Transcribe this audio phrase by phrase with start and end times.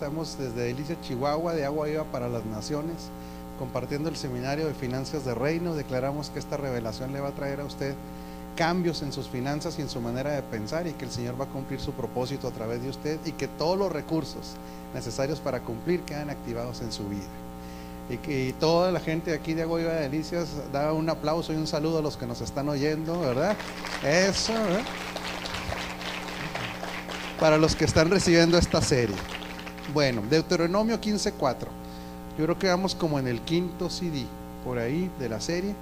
[0.00, 3.10] estamos desde Delicia, Chihuahua, de Agua Viva para las Naciones,
[3.58, 5.74] compartiendo el seminario de finanzas de reino.
[5.74, 7.94] Declaramos que esta revelación le va a traer a usted
[8.56, 11.44] cambios en sus finanzas y en su manera de pensar y que el Señor va
[11.44, 14.54] a cumplir su propósito a través de usted y que todos los recursos
[14.94, 17.28] necesarios para cumplir quedan activados en su vida.
[18.08, 21.56] Y que toda la gente aquí de Agua Viva de Delicias da un aplauso y
[21.56, 23.54] un saludo a los que nos están oyendo, ¿verdad?
[24.02, 24.80] Eso, ¿verdad?
[27.38, 29.39] Para los que están recibiendo esta serie.
[29.92, 31.66] Bueno, Deuteronomio 15.4.
[32.38, 34.24] Yo creo que vamos como en el quinto CD
[34.64, 35.74] por ahí de la serie.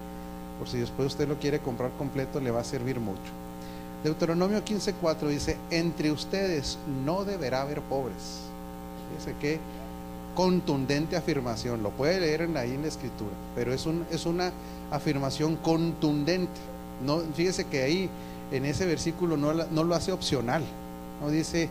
[0.58, 3.20] Por si después usted lo quiere comprar completo, le va a servir mucho.
[4.02, 8.40] Deuteronomio 15.4 dice, entre ustedes no deberá haber pobres.
[9.10, 9.60] Fíjese qué
[10.34, 11.82] contundente afirmación.
[11.82, 14.52] Lo puede leer en, ahí en la escritura, pero es, un, es una
[14.90, 16.60] afirmación contundente.
[17.04, 18.08] No, fíjese que ahí
[18.52, 20.62] en ese versículo no, no lo hace opcional.
[21.20, 21.68] No dice,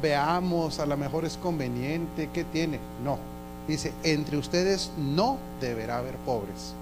[0.00, 2.78] veamos, a lo mejor es conveniente, ¿qué tiene?
[3.04, 3.18] No.
[3.66, 6.72] Dice, entre ustedes no deberá haber pobres,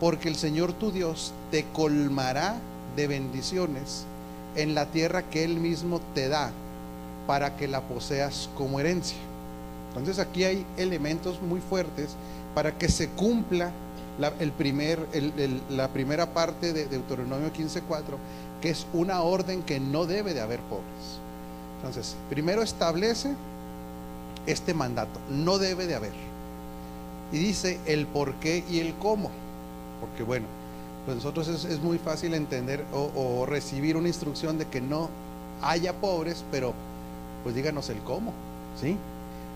[0.00, 2.56] porque el Señor tu Dios te colmará
[2.96, 4.04] de bendiciones
[4.56, 6.50] en la tierra que Él mismo te da
[7.26, 9.18] para que la poseas como herencia.
[9.90, 12.16] Entonces aquí hay elementos muy fuertes
[12.54, 13.70] para que se cumpla
[14.18, 15.06] la, el primer,
[15.70, 17.82] la primera parte de Deuteronomio 15.4,
[18.60, 21.20] que es una orden que no debe de haber pobres.
[21.80, 23.34] Entonces, primero establece
[24.46, 26.12] este mandato, no debe de haber.
[27.32, 29.30] Y dice el por qué y el cómo.
[30.00, 30.46] Porque bueno,
[31.06, 35.08] pues nosotros es, muy fácil entender o, o, recibir una instrucción de que no
[35.62, 36.74] haya pobres, pero
[37.42, 38.32] pues díganos el cómo,
[38.78, 38.96] ¿sí?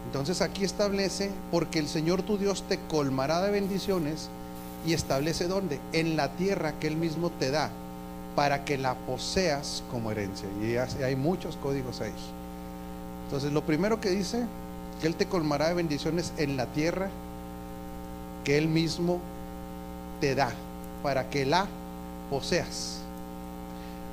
[0.06, 4.28] Entonces aquí establece, porque el Señor tu Dios te colmará de bendiciones
[4.86, 5.80] y establece dónde?
[5.92, 7.70] En la tierra que Él mismo te da
[8.34, 10.48] para que la poseas como herencia.
[10.60, 12.12] Y hay muchos códigos ahí.
[13.24, 14.44] Entonces, lo primero que dice,
[15.00, 17.08] que Él te colmará de bendiciones en la tierra
[18.44, 19.20] que Él mismo
[20.20, 20.52] te da,
[21.02, 21.66] para que la
[22.30, 23.00] poseas.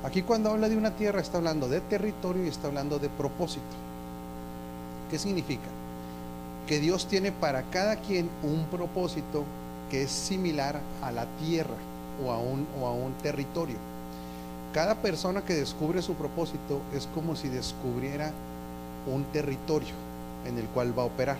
[0.04, 3.62] Aquí cuando habla de una tierra está hablando de territorio y está hablando de propósito.
[5.10, 5.68] ¿Qué significa?
[6.66, 9.44] Que Dios tiene para cada quien un propósito
[9.90, 11.76] que es similar a la tierra
[12.24, 13.76] o a un, o a un territorio.
[14.72, 18.32] Cada persona que descubre su propósito es como si descubriera
[19.06, 19.94] un territorio
[20.46, 21.36] en el cual va a operar.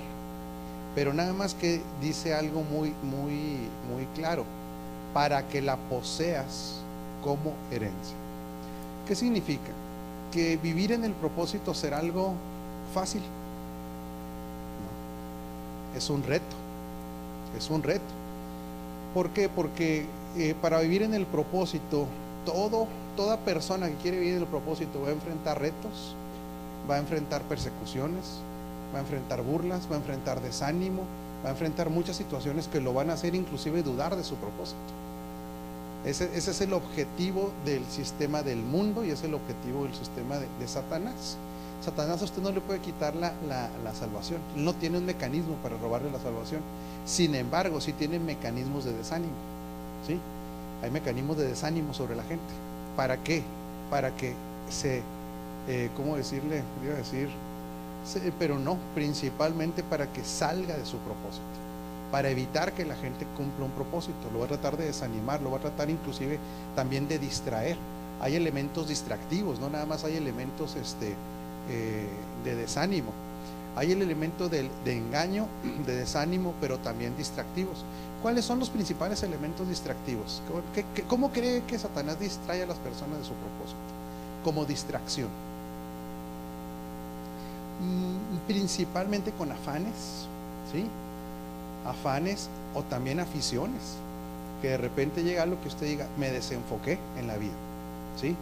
[0.95, 3.57] Pero nada más que dice algo muy, muy,
[3.91, 4.45] muy claro,
[5.15, 6.75] para que la poseas
[7.23, 8.17] como herencia.
[9.07, 9.71] ¿Qué significa?
[10.31, 12.35] Que vivir en el propósito será algo
[12.93, 13.23] fácil.
[15.97, 16.57] Es un reto,
[17.57, 18.03] es un reto.
[19.15, 19.49] ¿Por qué?
[19.49, 20.07] Porque
[20.37, 22.07] eh, para vivir en el propósito,
[22.45, 22.87] todo
[23.17, 26.15] toda persona que quiere vivir el propósito va a enfrentar retos,
[26.91, 28.41] va a enfrentar persecuciones,
[28.95, 31.03] va a enfrentar burlas, va a enfrentar desánimo,
[31.45, 34.79] va a enfrentar muchas situaciones que lo van a hacer inclusive dudar de su propósito.
[36.05, 40.69] Ese, es el objetivo del sistema del mundo y es el objetivo del sistema de,
[40.69, 41.37] Satanás.
[41.85, 44.41] Satanás a usted no le puede quitar la, la, salvación.
[44.57, 46.61] No tiene un mecanismo para robarle la salvación.
[47.07, 49.33] Sin embargo, sí tiene mecanismos de desánimo.
[50.07, 50.19] ¿sí?
[50.83, 52.53] Hay mecanismos de desánimo sobre la gente.
[52.97, 53.43] ¿Para qué?
[53.91, 54.35] Para que
[54.69, 55.03] se,
[55.69, 56.63] eh, ¿cómo decirle?
[56.85, 57.29] Iba a decir,
[58.39, 61.45] pero no, principalmente para que salga de su propósito,
[62.11, 65.51] para evitar que la gente cumpla un propósito, lo va a tratar de desanimar, lo
[65.51, 66.39] va a tratar inclusive
[66.75, 67.77] también de distraer.
[68.21, 71.15] Hay elementos distractivos, no nada más hay elementos este,
[71.71, 72.07] eh,
[72.45, 73.13] de desánimo.
[73.77, 75.47] Hay el elemento de, engaño,
[75.87, 77.85] de desánimo, pero también distractivos.
[78.23, 80.43] ¿Cuáles son los principales elementos distractivos?
[81.09, 83.81] ¿Cómo cree que Satanás distrae a las personas de su propósito?
[84.45, 85.29] Como distracción.
[87.81, 90.27] Mm, principalmente con afanes,
[90.71, 90.87] ¿sí?
[91.85, 93.97] Afanes o también aficiones.
[94.61, 97.51] Que de repente llega algo que usted diga, me desenfoqué en la vida,
[98.21, 98.37] ¿sí?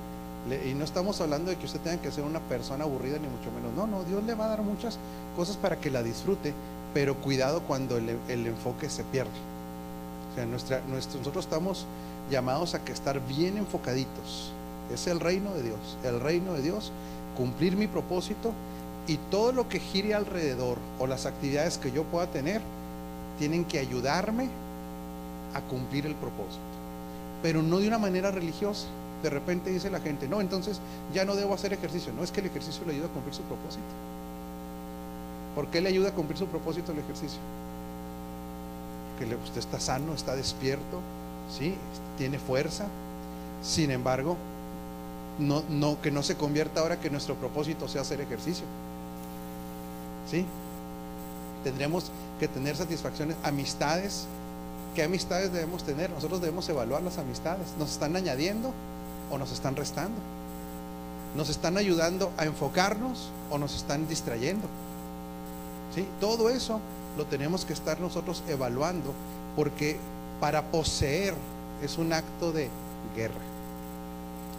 [0.67, 3.51] Y no estamos hablando de que usted tenga que ser una persona aburrida, ni mucho
[3.53, 3.73] menos.
[3.75, 4.99] No, no, Dios le va a dar muchas
[5.37, 6.55] cosas para que la disfrute,
[6.95, 9.31] pero cuidado cuando el enfoque se pierde.
[10.31, 11.87] O sea, nuestra, nosotros estamos
[12.31, 14.53] llamados a que estar bien enfocaditos.
[14.93, 15.99] Es el reino de Dios.
[16.05, 16.93] El reino de Dios,
[17.37, 18.53] cumplir mi propósito
[19.07, 22.61] y todo lo que gire alrededor o las actividades que yo pueda tener
[23.39, 24.49] tienen que ayudarme
[25.55, 26.61] a cumplir el propósito.
[27.43, 28.87] Pero no de una manera religiosa.
[29.23, 30.81] De repente dice la gente, no, entonces
[31.13, 32.13] ya no debo hacer ejercicio.
[32.13, 33.83] No es que el ejercicio le ayuda a cumplir su propósito.
[35.55, 37.41] ¿Por qué le ayuda a cumplir su propósito el ejercicio?
[39.29, 41.01] que usted está sano, está despierto,
[41.57, 41.75] ¿sí?
[42.17, 42.87] tiene fuerza.
[43.63, 44.37] Sin embargo,
[45.39, 48.65] no, no, que no se convierta ahora que nuestro propósito sea hacer ejercicio.
[50.31, 50.47] ¿Sí?
[51.65, 54.27] Tendremos que tener satisfacciones, amistades.
[54.95, 56.11] ¿Qué amistades debemos tener?
[56.11, 57.69] Nosotros debemos evaluar las amistades.
[57.79, 58.73] ¿Nos están añadiendo
[59.31, 60.19] o nos están restando?
[61.37, 64.67] ¿Nos están ayudando a enfocarnos o nos están distrayendo?
[65.95, 66.07] ¿Sí?
[66.21, 66.81] Todo eso
[67.17, 69.13] lo tenemos que estar nosotros evaluando
[69.57, 69.97] porque
[70.41, 71.35] para poseer
[71.83, 72.69] es un acto de
[73.17, 73.41] guerra.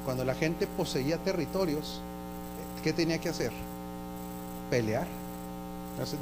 [0.06, 2.02] Cuando la gente poseía territorios,
[2.84, 3.52] ¿qué tenía que hacer?
[4.70, 5.08] Pelear.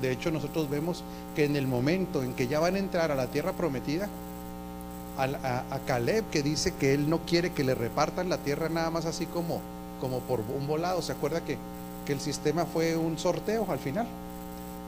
[0.02, 1.04] De hecho, nosotros vemos
[1.36, 4.10] que en el momento en que ya van a entrar a la tierra prometida,
[5.18, 9.06] a, Caleb que dice que él no quiere que le repartan la tierra nada más
[9.06, 9.62] así como,
[10.00, 11.02] como por un volado.
[11.02, 11.58] ¿Se acuerda que,
[12.06, 14.08] que el sistema fue un sorteo al final?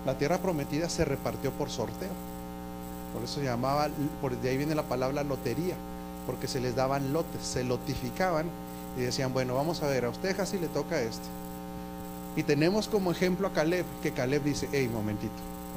[0.06, 2.10] La tierra prometida se repartió por sorteo.
[3.14, 3.90] Por eso se llamaba,
[4.22, 5.76] por de ahí viene la palabra lotería,
[6.26, 8.46] porque se les daban lotes, se lotificaban
[8.98, 11.28] y decían, bueno, vamos a ver, a usted casi le toca este.
[12.36, 15.34] Y tenemos como ejemplo a Caleb, que Caleb dice, hey, momentito,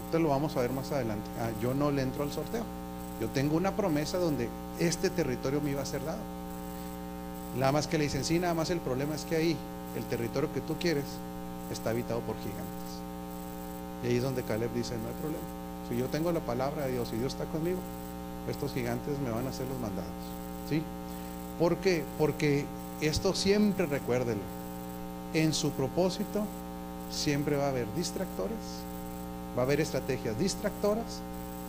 [0.06, 1.29] usted lo vamos a ver más adelante.
[1.41, 2.62] Ah, yo no le entro al sorteo.
[3.20, 6.19] Yo tengo una promesa donde este territorio me iba a ser dado.
[7.56, 9.56] Nada más que le dicen, sí, nada más el problema es que ahí,
[9.96, 11.05] el territorio que tú quieres,
[11.70, 12.64] está habitado por gigantes.
[14.02, 15.44] Y ahí es donde Caleb dice, no hay problema.
[15.88, 17.78] Si yo tengo la palabra de Dios y Dios está conmigo,
[18.49, 20.10] estos gigantes me van a hacer los mandados.
[20.69, 20.82] ¿Sí?
[21.58, 22.05] ¿Por qué?
[22.19, 22.64] Porque
[23.00, 24.40] esto siempre recuérdelo.
[25.32, 26.44] En su propósito
[27.10, 28.58] siempre va a haber distractores,
[29.56, 31.20] va a haber estrategias distractoras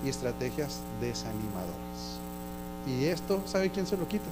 [0.03, 2.19] y estrategias desanimadoras.
[2.87, 4.25] Y esto, ¿sabe quién se lo quita?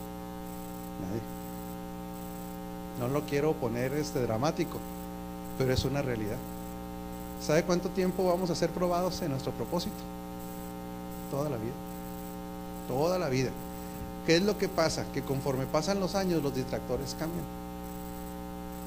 [1.02, 1.22] Nadie.
[3.00, 4.78] No lo quiero poner este dramático,
[5.58, 6.38] pero es una realidad.
[7.42, 9.96] ¿Sabe cuánto tiempo vamos a ser probados en nuestro propósito?
[11.32, 11.74] Toda la vida.
[12.88, 13.50] Toda la vida.
[14.26, 15.06] ¿Qué es lo que pasa?
[15.14, 17.46] Que conforme pasan los años los distractores cambian.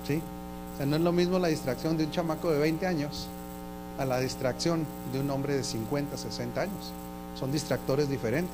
[0.06, 0.22] ¿Sí?
[0.74, 3.28] O sea, no es lo mismo la distracción de un chamaco de 20 años
[3.98, 6.92] a la distracción de un hombre de 50, 60 años.
[7.38, 8.50] Son distractores diferentes.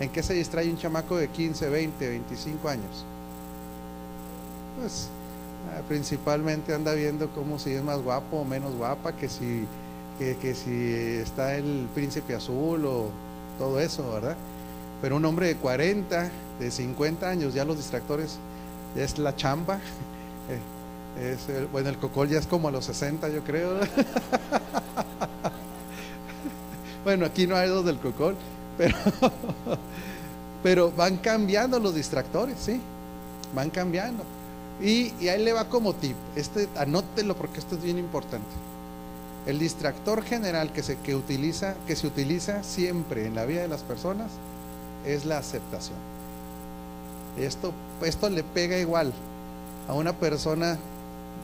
[0.00, 3.04] ¿En qué se distrae un chamaco de 15, 20, 25 años?
[4.78, 5.08] Pues
[5.66, 9.66] Ah, principalmente anda viendo cómo si es más guapo o menos guapa, que si,
[10.18, 13.10] que, si está el príncipe azul o
[13.58, 14.36] todo eso, ¿verdad?
[15.02, 18.38] Pero un hombre de 40, de 50 años, ya los distractores,
[18.96, 19.80] es la chamba.
[21.20, 23.80] Es bueno, el cocol ya es como a los 60, yo creo.
[27.04, 28.36] bueno, aquí no hay dos del cocol,
[28.76, 28.96] pero,
[30.62, 32.80] pero van cambiando los distractores, ¿sí?
[33.54, 34.24] Van cambiando.
[34.80, 36.16] Y, ahí le va como tip.
[36.36, 38.46] Este, anótelo porque esto es bien importante.
[39.46, 43.68] El distractor general que se, que utiliza, que se utiliza siempre en la vida de
[43.68, 44.30] las personas
[45.04, 45.96] es la aceptación.
[47.38, 47.72] Esto,
[48.02, 49.12] esto le pega igual
[49.88, 50.78] a una persona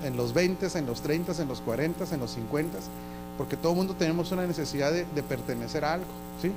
[0.03, 2.79] en los 20, en los 30, en los 40, en los 50,
[3.37, 6.07] porque todo mundo tenemos una necesidad de, pertenecer a algo,
[6.41, 6.53] ¿sí?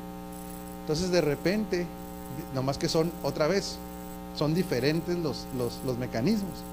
[0.81, 1.85] Entonces de repente,
[2.53, 3.77] nomás que son otra vez,
[4.35, 6.63] son diferentes los, los, mecanismos.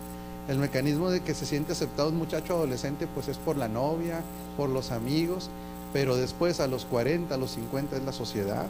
[0.49, 4.21] El mecanismo de que se siente aceptado un muchacho adolescente, pues es por la novia,
[4.57, 5.49] por los amigos,
[5.93, 8.67] pero después a los 40, a los 50 es la sociedad,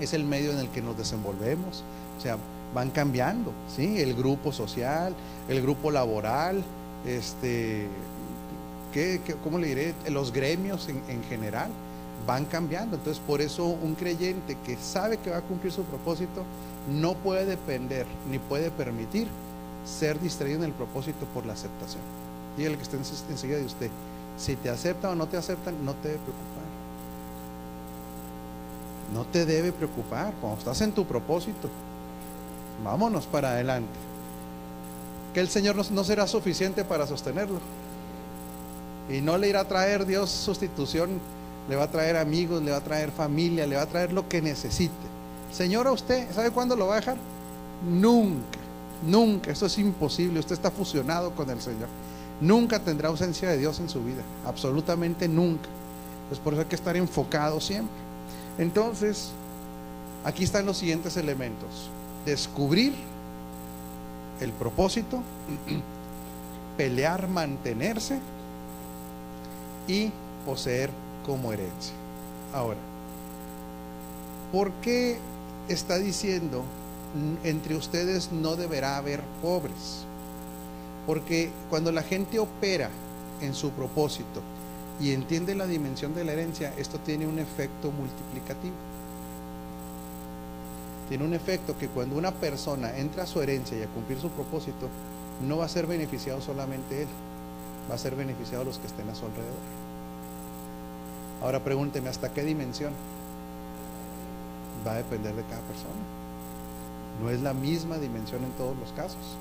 [0.00, 1.84] es el medio en el que nos desenvolvemos,
[2.18, 2.36] o sea,
[2.74, 4.00] van cambiando, ¿sí?
[4.00, 5.14] El grupo social,
[5.48, 6.64] el grupo laboral,
[7.06, 7.88] este,
[8.92, 9.94] ¿qué, cómo le diré?
[10.10, 11.70] Los gremios en, en general
[12.26, 16.44] van cambiando, entonces por eso un creyente que sabe que va a cumplir su propósito,
[16.90, 19.28] no puede depender ni puede permitir
[19.84, 22.02] ser distraído en el propósito por la aceptación.
[22.56, 23.90] Dígale que esté enseguida de usted.
[24.36, 26.64] Si te aceptan o no te aceptan, no te debe preocupar.
[29.12, 30.32] No te debe preocupar.
[30.40, 31.68] Cuando estás en tu propósito,
[32.82, 33.92] vámonos para adelante.
[35.34, 37.58] Que el Señor no será suficiente para sostenerlo.
[39.10, 41.20] Y no le irá a traer Dios sustitución,
[41.68, 44.28] le va a traer amigos, le va a traer familia, le va a traer lo
[44.28, 44.94] que necesite.
[45.52, 47.16] Señor, a usted, ¿sabe cuándo lo va a dejar?
[47.88, 48.58] Nunca,
[49.06, 51.88] nunca, eso es imposible, usted está fusionado con el Señor.
[52.40, 55.68] Nunca tendrá ausencia de Dios en su vida, absolutamente nunca.
[56.28, 57.94] Pues por eso hay que estar enfocado siempre.
[58.58, 59.30] Entonces,
[60.24, 61.90] aquí están los siguientes elementos.
[62.24, 62.94] Descubrir
[64.40, 65.20] el propósito,
[66.76, 68.18] pelear, mantenerse
[69.86, 70.10] y
[70.46, 70.90] poseer
[71.24, 71.94] como herencia.
[72.52, 72.78] Ahora,
[74.52, 75.18] ¿por qué
[75.68, 76.64] está diciendo,
[77.44, 80.04] entre ustedes no deberá haber pobres.
[81.06, 82.90] Porque cuando la gente opera
[83.40, 84.40] en su propósito
[85.00, 88.74] y entiende la dimensión de la herencia, esto tiene un efecto multiplicativo.
[91.08, 94.30] Tiene un efecto que cuando una persona entra a su herencia y a cumplir su
[94.30, 94.88] propósito,
[95.46, 97.08] no va a ser beneficiado solamente él,
[97.90, 99.52] va a ser beneficiado los que estén a su alrededor.
[101.42, 102.92] Ahora pregúnteme, ¿hasta qué dimensión?
[104.86, 105.92] Va a depender de cada persona.
[107.22, 109.36] No es la misma dimensión en todos los casos.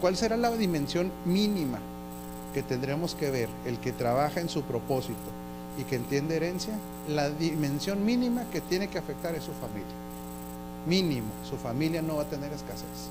[0.00, 1.78] ¿Cuál será la dimensión mínima
[2.52, 5.16] que tendremos que ver el que trabaja en su propósito
[5.78, 6.74] y que entiende herencia?
[7.08, 10.07] La dimensión mínima que tiene que afectar es su familia.
[10.88, 13.10] Mínimo, su familia no va a tener escasez.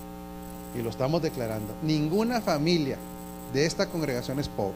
[0.76, 1.74] Y lo estamos declarando.
[1.84, 2.98] Ninguna familia
[3.54, 4.76] de esta congregación es pobre.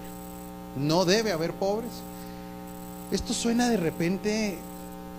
[0.77, 1.91] No debe haber pobres.
[3.12, 4.58] Esto suena de repente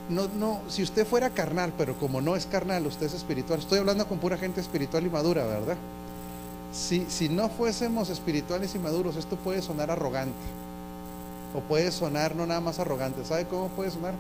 [0.09, 3.61] no, no, si usted fuera carnal, pero como no es carnal, usted es espiritual.
[3.61, 5.77] Estoy hablando con pura gente espiritual y madura, ¿verdad?
[6.73, 10.33] Si, si no fuésemos espirituales y maduros, esto puede sonar arrogante.
[11.55, 13.25] O puede sonar no nada más arrogante.
[13.25, 14.15] ¿Sabe cómo puede sonar?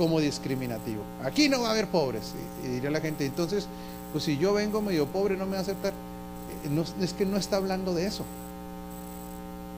[0.00, 1.02] Como discriminativo.
[1.22, 2.32] Aquí no va a haber pobres.
[2.64, 3.66] Y, diría la gente, entonces,
[4.12, 5.92] pues si yo vengo medio pobre, no me va a aceptar.
[5.92, 8.24] Eh, no, es que no está hablando de eso.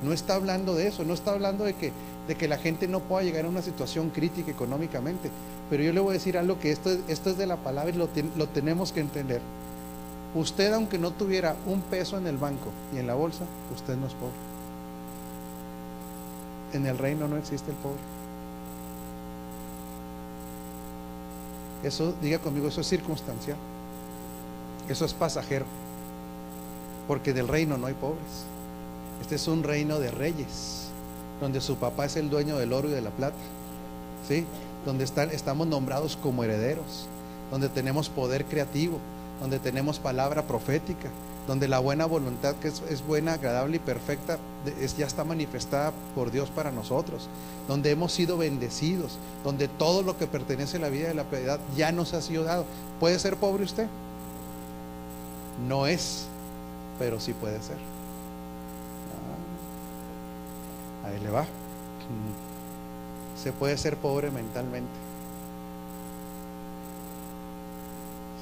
[0.05, 1.05] No está hablando de eso.
[1.05, 1.93] No está hablando de que
[2.29, 5.31] de que la gente no pueda llegar a una situación crítica económicamente.
[5.69, 7.95] Pero yo le voy a decir algo que esto, esto es de la palabra y
[7.99, 9.41] lo, lo tenemos que entender.
[10.35, 14.07] Usted, aunque no tuviera un peso en el banco y en la bolsa, usted no
[14.07, 14.33] es pobre.
[16.73, 18.01] En el reino no existe el pobre.
[21.83, 23.57] Eso, diga conmigo, eso es circunstancial.
[24.89, 25.65] Eso es pasajero.
[27.09, 28.47] Porque del reino no hay pobres.
[29.21, 30.89] Este es un reino de reyes
[31.41, 33.37] donde su papá es el dueño del oro y de la plata,
[34.29, 34.47] ¿sí?
[34.87, 37.07] Donde estamos nombrados como herederos,
[37.51, 38.99] donde tenemos poder creativo,
[39.41, 41.09] donde tenemos palabra profética,
[41.47, 44.39] donde la buena voluntad que es, buena, agradable y perfecta
[44.81, 47.29] es, ya está manifestada por Dios para nosotros,
[47.69, 51.59] donde hemos sido bendecidos, donde todo lo que pertenece a la vida de la piedad
[51.77, 52.65] ya nos ha sido dado.
[53.01, 53.89] ¿Puede ser pobre usted?
[55.69, 56.27] No es,
[56.99, 57.77] pero sí puede ser.
[61.05, 61.47] Ahí le va.
[63.43, 64.93] Se puede ser pobre mentalmente.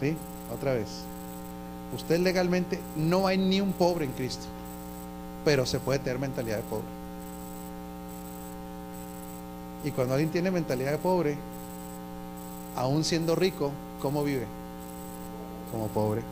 [0.01, 0.17] ¿Sí?
[0.55, 1.05] Otra vez.
[1.95, 4.47] Usted legalmente no hay ni un pobre en Cristo,
[5.45, 7.01] pero se puede tener mentalidad de pobre.
[9.85, 11.37] Y cuando alguien tiene mentalidad de pobre,
[12.77, 14.47] aún siendo rico, ¿cómo vive?
[15.73, 16.23] Como pobre.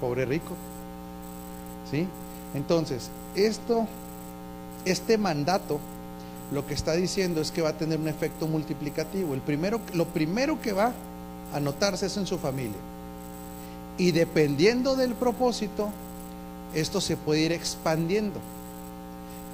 [0.00, 0.54] Pobre rico.
[1.90, 2.08] ¿Sí?
[2.54, 3.86] Entonces, esto,
[4.84, 5.78] este mandato,
[6.50, 9.34] lo que está diciendo es que va a tener un efecto multiplicativo.
[9.34, 10.92] El primero, lo primero que va
[11.54, 12.78] a notarse es en su familia.
[14.02, 15.88] Y dependiendo del propósito,
[16.74, 18.40] esto se puede ir expandiendo.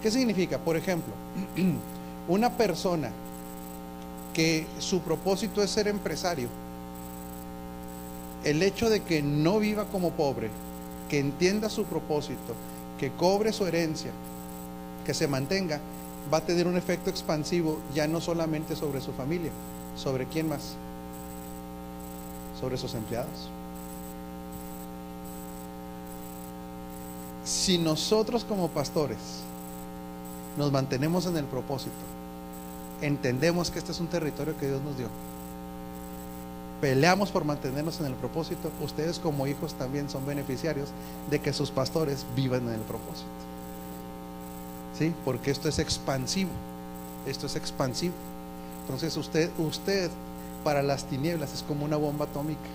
[0.03, 0.57] ¿Qué significa?
[0.57, 1.13] Por ejemplo,
[2.29, 3.11] una persona
[4.33, 6.49] que su propósito es ser empresario,
[8.43, 10.49] el hecho de que no viva como pobre,
[11.11, 12.55] que entienda su propósito,
[12.99, 14.13] que cobre su herencia,
[15.05, 15.79] que se mantenga,
[16.33, 19.51] va a tener un efecto expansivo ya no solamente sobre su familia,
[19.95, 20.75] sobre quién más,
[22.59, 23.51] sobre sus empleados.
[27.49, 29.17] Si nosotros como pastores
[30.59, 31.97] nos mantenemos en el propósito,
[33.01, 35.09] entendemos que este es un territorio que Dios nos dio,
[36.83, 40.91] peleamos por mantenernos en el propósito, ustedes como hijos también son beneficiarios
[41.31, 43.27] de que sus pastores vivan en el propósito.
[44.99, 45.15] ¿Sí?
[45.25, 46.51] Porque esto es expansivo.
[47.27, 48.13] Esto es expansivo.
[48.83, 50.11] Entonces usted, usted
[50.65, 52.69] para las tinieblas es como una bomba atómica.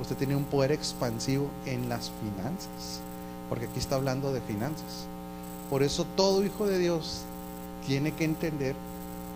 [0.00, 3.00] Usted tiene un poder expansivo en las finanzas.
[3.48, 5.06] Porque aquí está hablando de finanzas.
[5.68, 7.22] Por eso todo hijo de Dios
[7.86, 8.74] tiene que entender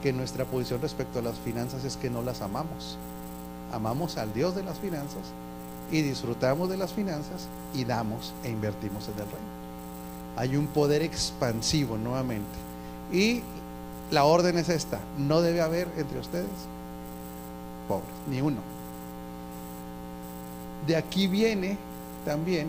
[0.02, 2.99] que nuestra posición respecto a las finanzas es que no las amamos.
[3.73, 5.23] Amamos al Dios de las finanzas
[5.90, 9.54] y disfrutamos de las finanzas y damos e invertimos en el reino.
[10.37, 12.59] Hay un poder expansivo nuevamente.
[13.12, 13.42] Y
[14.11, 16.49] la orden es esta, no debe haber entre ustedes
[17.88, 18.74] pobres, ni uno.
[20.87, 21.76] De aquí viene
[22.25, 22.69] también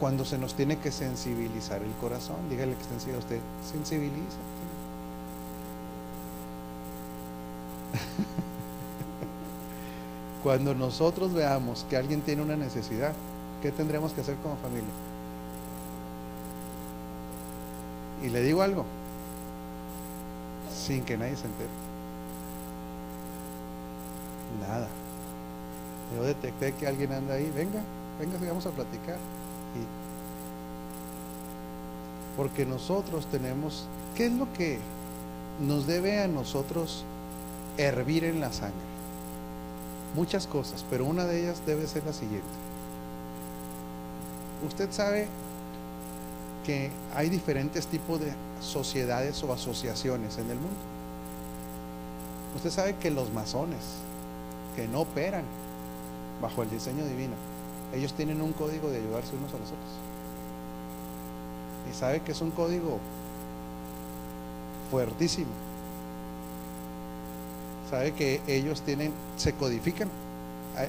[0.00, 2.36] cuando se nos tiene que sensibilizar el corazón.
[2.48, 3.40] Dígale que está a usted,
[3.72, 4.38] sensibiliza.
[10.42, 13.14] Cuando nosotros veamos que alguien tiene una necesidad,
[13.62, 14.90] ¿qué tendremos que hacer como familia?
[18.22, 18.84] Y le digo algo,
[20.72, 21.70] sin que nadie se entere.
[24.60, 24.88] Nada.
[26.16, 27.80] Yo detecté que alguien anda ahí, venga,
[28.18, 29.18] venga, vamos a platicar.
[32.36, 34.78] porque nosotros tenemos, ¿qué es lo que
[35.60, 37.04] nos debe a nosotros
[37.78, 38.74] hervir en la sangre.
[40.14, 42.46] Muchas cosas, pero una de ellas debe ser la siguiente.
[44.66, 45.28] Usted sabe
[46.64, 50.76] que hay diferentes tipos de sociedades o asociaciones en el mundo.
[52.56, 53.82] Usted sabe que los masones,
[54.74, 55.44] que no operan
[56.40, 57.34] bajo el diseño divino,
[57.94, 59.92] ellos tienen un código de ayudarse unos a los otros.
[61.90, 62.98] Y sabe que es un código
[64.90, 65.50] fuertísimo.
[67.90, 70.08] Sabe que ellos tienen, se codifican.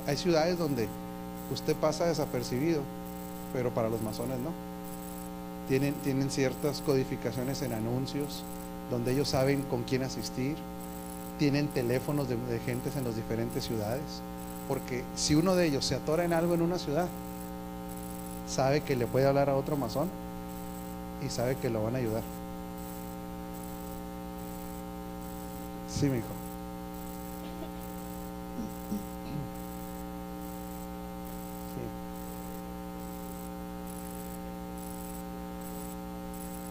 [0.07, 0.87] Hay, ciudades donde
[1.53, 2.81] usted pasa desapercibido,
[3.53, 4.51] pero para los masones no.
[5.69, 8.43] Tienen, tienen ciertas codificaciones en anuncios,
[8.89, 10.55] donde ellos saben con quién asistir,
[11.37, 14.21] tienen teléfonos de, de gentes en las diferentes ciudades,
[14.67, 17.07] porque si uno de ellos se atora en algo en una ciudad,
[18.47, 20.09] sabe que le puede hablar a otro masón
[21.25, 22.23] y sabe que lo van a ayudar.
[25.87, 26.27] Sí, mi hijo.
[31.75, 31.89] Sí.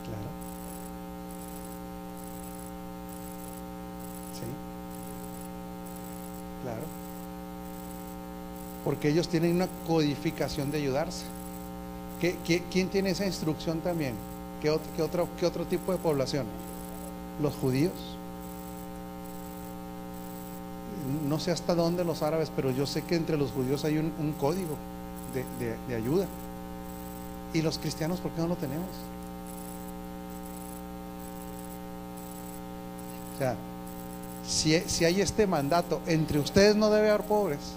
[0.02, 0.30] Claro.
[4.32, 4.46] Sí.
[6.62, 6.86] Claro.
[9.06, 11.26] Porque ellos tienen una codificación de ayudarse.
[12.20, 14.16] ¿Qué, qué, quién tiene esa instrucción también?
[14.60, 16.44] ¿Qué otro, qué, otro, ¿Qué otro tipo de población?
[17.40, 17.92] Los judíos.
[21.28, 24.34] No sé hasta dónde los árabes, pero yo sé que entre los judíos hay un,
[24.40, 24.76] código
[25.32, 26.26] de, ayuda.
[27.54, 28.90] ¿Y los cristianos por qué no lo tenemos?
[33.36, 33.54] O sea,
[34.44, 37.76] si, hay este mandato, entre ustedes no debe haber pobres,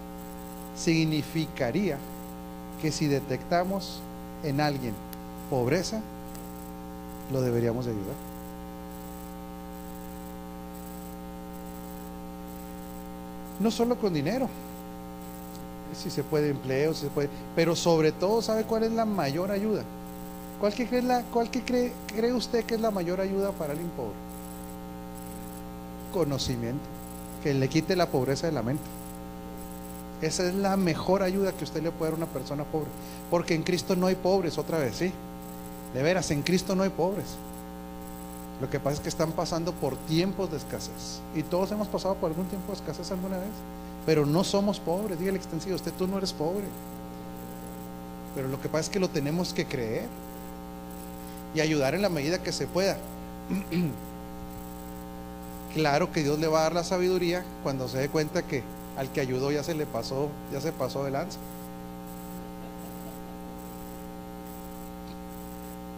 [0.80, 1.98] significaría
[2.82, 4.02] que si detectamos
[4.44, 4.94] en alguien
[5.50, 6.02] pobreza,
[7.32, 8.16] lo deberíamos de ayudar.
[13.60, 14.48] No solo con dinero,
[15.94, 19.52] si se puede empleo, si se puede, pero sobre todo, ¿sabe cuál es la mayor
[19.52, 19.84] ayuda?
[20.62, 24.16] ¿Cuál, que cree, cuál cree, cree usted que es la mayor ayuda para alguien pobre?
[26.14, 26.84] Conocimiento,
[27.44, 28.99] que le quite la pobreza de la mente.
[30.22, 32.90] Esa es la mejor ayuda que usted le puede dar a una persona pobre.
[33.30, 35.14] Porque en Cristo no hay pobres, otra vez, ¿sí?
[35.94, 37.38] De veras, en Cristo no hay pobres.
[38.60, 41.22] Lo que pasa es que están pasando por tiempos de escasez.
[41.34, 43.50] Y todos hemos pasado por algún tiempo de escasez alguna vez.
[44.06, 46.66] Pero no somos pobres, dígale extensivo, usted tú no eres pobre.
[48.36, 50.08] Pero lo que pasa es que lo tenemos que creer.
[51.56, 52.98] Y ayudar en la medida que se pueda.
[55.74, 58.64] claro que Dios le va a dar la sabiduría cuando se dé cuenta que
[59.00, 61.40] al que ayudó ya se le pasó, ya se pasó de lanza.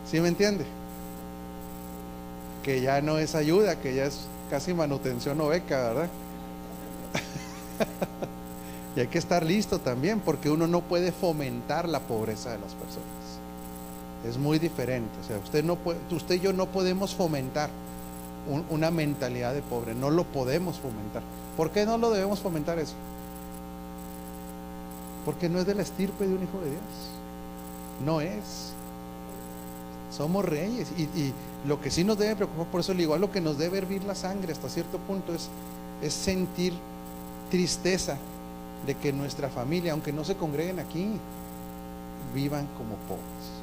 [0.05, 0.65] ¿Sí me entiende?
[2.61, 6.09] Que ya no es ayuda, que ya es casi manutención o beca, ¿verdad?
[8.95, 12.75] y hay que estar listo también, porque uno no puede fomentar la pobreza de las
[12.75, 13.07] personas.
[14.29, 15.09] Es muy diferente.
[15.23, 17.71] O sea, usted no puede, usted y yo no podemos fomentar
[18.47, 21.21] un, una mentalidad de pobre, no lo podemos fomentar.
[21.57, 22.95] ¿Por qué no lo debemos fomentar eso?
[25.25, 26.81] Porque no es de la estirpe de un hijo de Dios.
[28.05, 28.73] No es.
[30.11, 30.91] Somos reyes.
[30.97, 34.03] Y, lo que sí nos debe preocupar, por eso igual lo que nos debe hervir
[34.03, 35.47] la sangre hasta cierto punto es,
[36.01, 36.73] es sentir
[37.51, 38.17] tristeza
[38.87, 41.07] de que nuestra familia, aunque no se congreguen aquí,
[42.33, 43.61] vivan como pobres.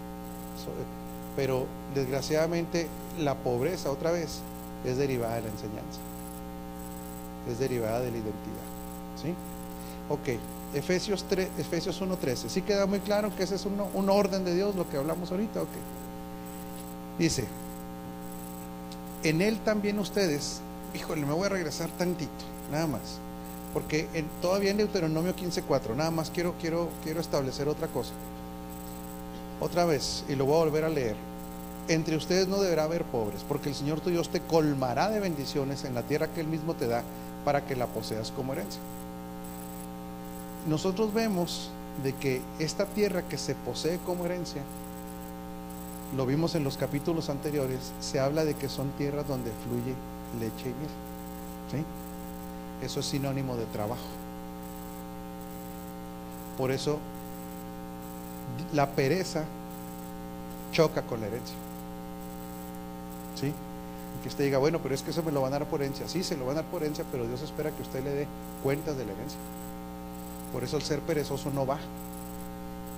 [1.34, 2.86] Pero desgraciadamente
[3.18, 4.42] la pobreza otra vez
[4.84, 6.00] es derivada de la enseñanza
[7.50, 8.68] es derivada de la identidad.
[9.20, 9.34] ¿Sí?
[10.08, 10.38] Ok,
[10.74, 12.48] Efesios, 3, Efesios 1.13.
[12.48, 15.30] ¿Sí queda muy claro que ese es un, un, orden de Dios, lo que hablamos
[15.30, 15.62] ahorita?
[15.62, 15.68] Ok.
[17.18, 17.46] Dice,
[19.22, 20.60] en Él también ustedes,
[20.94, 22.30] híjole, me voy a regresar tantito,
[22.70, 23.18] nada más.
[23.74, 28.12] Porque en, todavía en Deuteronomio 15.4, nada más quiero, quiero, quiero establecer otra cosa.
[29.60, 31.16] Otra vez, y lo voy a volver a leer.
[31.88, 35.84] Entre ustedes no deberá haber pobres, porque el Señor tu Dios te colmará de bendiciones
[35.84, 37.02] en la tierra que Él mismo te da
[37.44, 38.80] para que la poseas como herencia.
[40.68, 41.70] Nosotros vemos
[42.02, 44.62] de que esta tierra que se posee como herencia,
[46.14, 49.94] lo vimos en los capítulos anteriores, se habla de que son tierras donde fluye
[50.38, 50.90] leche y miel.
[51.72, 52.84] ¿sí?
[52.84, 54.06] Eso es sinónimo de trabajo.
[56.58, 56.98] Por eso
[58.72, 59.44] la pereza
[60.72, 61.56] choca con la herencia.
[63.34, 63.52] ¿Sí?
[64.22, 66.08] que usted diga, bueno, pero es que eso me lo van a dar por herencia.
[66.08, 68.26] Sí, se lo van a dar por herencia, pero Dios espera que usted le dé
[68.62, 69.38] cuentas de la herencia.
[70.52, 71.78] Por eso el ser perezoso no va.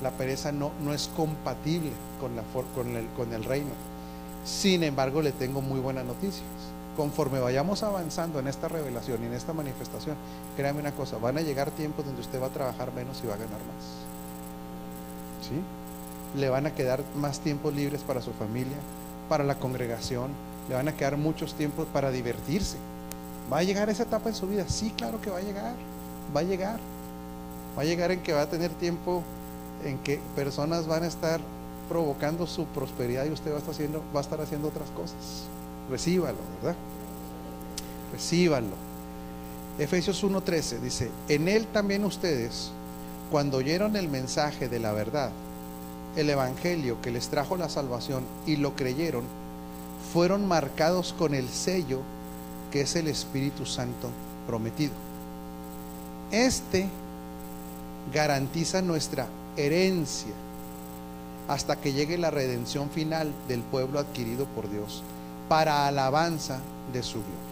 [0.03, 2.43] La pereza no, no es compatible con, la,
[2.75, 3.71] con, el, con el reino.
[4.47, 6.47] Sin embargo, le tengo muy buenas noticias.
[6.97, 10.17] Conforme vayamos avanzando en esta revelación y en esta manifestación,
[10.57, 13.35] créame una cosa, van a llegar tiempos donde usted va a trabajar menos y va
[13.35, 13.85] a ganar más.
[15.47, 15.61] ¿Sí?
[16.37, 18.77] le van a quedar más tiempos libres para su familia,
[19.31, 20.33] para la congregación,
[20.69, 22.77] le van a quedar muchos tiempos para divertirse.
[23.51, 24.65] ¿Va a llegar esa etapa en su vida?
[24.69, 25.75] Sí, claro que va a llegar,
[26.37, 26.81] va a llegar.
[27.79, 29.23] Va a llegar en que va a tener tiempo
[29.85, 31.41] en que personas van a estar
[31.89, 35.45] provocando su prosperidad y usted va a estar haciendo, va a estar haciendo otras cosas.
[35.89, 36.77] Recíbalo, ¿verdad?
[38.13, 38.75] Recíbalo.
[39.79, 42.73] Efesios 1:13 dice, en él también ustedes,
[43.31, 45.31] cuando oyeron el mensaje de la verdad,
[46.17, 49.25] el evangelio que les trajo la salvación y lo creyeron,
[50.13, 52.01] fueron marcados con el sello
[52.71, 54.11] que es el Espíritu Santo
[54.47, 54.93] prometido.
[56.31, 56.89] Este
[58.13, 60.33] garantiza nuestra herencia
[61.49, 65.03] hasta que llegue la redención final del pueblo adquirido por Dios
[65.49, 66.61] para alabanza
[66.93, 67.51] de su gloria.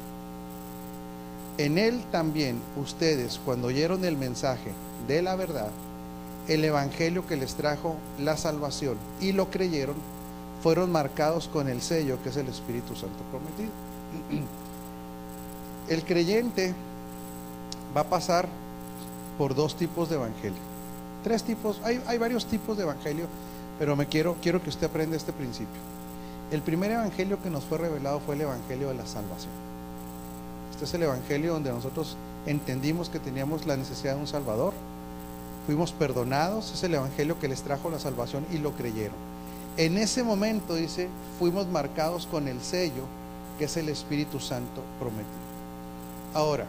[1.59, 4.73] En él también ustedes, cuando oyeron el mensaje
[5.09, 5.71] de la verdad,
[6.49, 9.97] el evangelio que les trajo la salvación y lo creyeron,
[10.63, 13.71] fueron marcados con el sello que es el Espíritu Santo prometido.
[15.89, 16.75] El creyente
[17.97, 18.47] va a pasar
[19.39, 20.59] por dos tipos de evangelio.
[21.25, 23.27] Tres tipos, hay, varios tipos de evangelio,
[23.79, 25.81] pero me quiero, quiero que usted aprenda este principio.
[26.51, 29.53] El primer evangelio que nos fue revelado fue el evangelio de la salvación.
[30.71, 34.75] Este es el evangelio donde nosotros entendimos que teníamos la necesidad de un Salvador,
[35.69, 39.19] fuimos perdonados, es el evangelio que les trajo la salvación y lo creyeron.
[39.77, 43.03] En ese momento, dice, fuimos marcados con el sello
[43.59, 45.29] que es el Espíritu Santo prometido.
[46.33, 46.65] Ahora,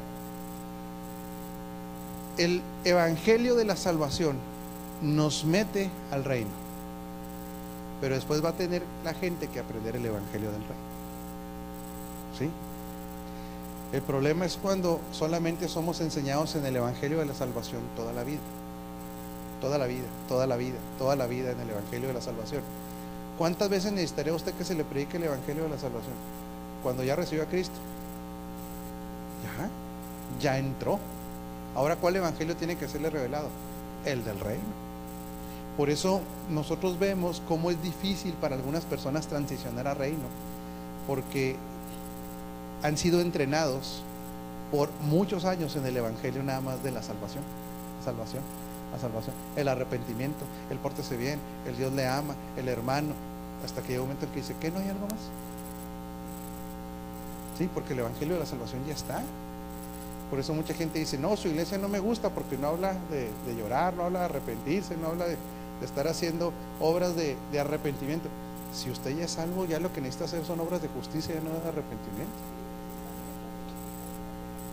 [2.38, 4.36] el evangelio de la salvación
[5.02, 6.52] nos mete al reino.
[8.02, 10.90] Pero después va a tener la gente que aprender el evangelio del reino.
[12.38, 12.50] ¿Sí?
[13.94, 18.26] El problema es cuando solamente somos enseñados en el evangelio de la salvación toda la
[18.26, 18.42] vida.
[19.62, 22.62] Toda la vida, toda la vida, toda la vida en el evangelio de la salvación.
[23.38, 26.14] ¿Cuántas veces necesitaría usted que se le predique el evangelio de la salvación?
[26.84, 27.76] Cuando ya recibió a Cristo.
[29.44, 29.70] Ya,
[30.40, 31.00] ya entró.
[31.76, 33.48] Ahora, ¿cuál evangelio tiene que serle revelado?
[34.06, 34.90] El del reino.
[35.78, 36.20] Por eso
[36.50, 40.26] nosotros vemos cómo es difícil para algunas personas transicionar a reino,
[41.08, 41.56] porque
[42.84, 44.02] han sido entrenados
[44.72, 47.44] por muchos años en el evangelio nada más de la salvación,
[48.04, 48.44] salvación,
[48.92, 53.14] la salvación, el arrepentimiento, el pórtese bien, el Dios le ama, el hermano,
[53.64, 55.20] hasta que llega un momento en que dice, ¿qué no hay algo más?
[57.58, 59.22] Sí, porque el evangelio de la salvación ya está.
[60.30, 63.56] Por eso mucha gente dice, no, su iglesia no me gusta porque no habla de,
[63.56, 65.38] llorar, no habla de arrepentirse, no habla de,
[65.84, 68.30] estar haciendo obras de, arrepentimiento.
[68.74, 71.44] Si usted ya es salvo, ya lo que necesita hacer son obras de justicia, y
[71.44, 72.32] no de arrepentimiento.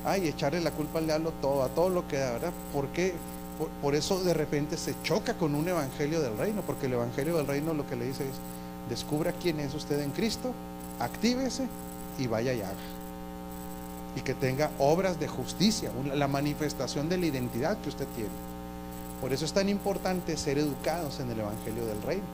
[0.05, 2.53] Ay, echarle la culpa al diablo todo, a todo lo que da, ¿verdad?
[2.73, 3.15] ¿Por qué?
[3.81, 7.47] Por, eso de repente se choca con un evangelio del reino, porque el evangelio del
[7.47, 8.35] reino lo que le dice es,
[8.91, 10.53] descubra quién es usted en Cristo,
[11.01, 11.67] actívese
[12.19, 12.75] y vaya y haga
[14.17, 18.31] y que tenga obras de justicia, la manifestación de la identidad que usted tiene.
[19.21, 22.25] Por eso es tan importante ser educados en el Evangelio del Reino.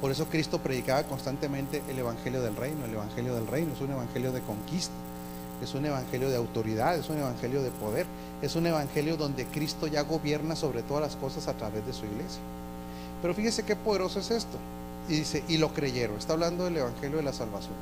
[0.00, 2.84] Por eso Cristo predicaba constantemente el Evangelio del Reino.
[2.84, 4.94] El Evangelio del Reino es un Evangelio de conquista,
[5.62, 8.06] es un Evangelio de autoridad, es un Evangelio de poder,
[8.42, 12.06] es un Evangelio donde Cristo ya gobierna sobre todas las cosas a través de su
[12.06, 12.40] iglesia.
[13.20, 14.58] Pero fíjese qué poderoso es esto.
[15.08, 16.18] Y dice, y lo creyeron.
[16.18, 17.74] Está hablando del Evangelio de la salvación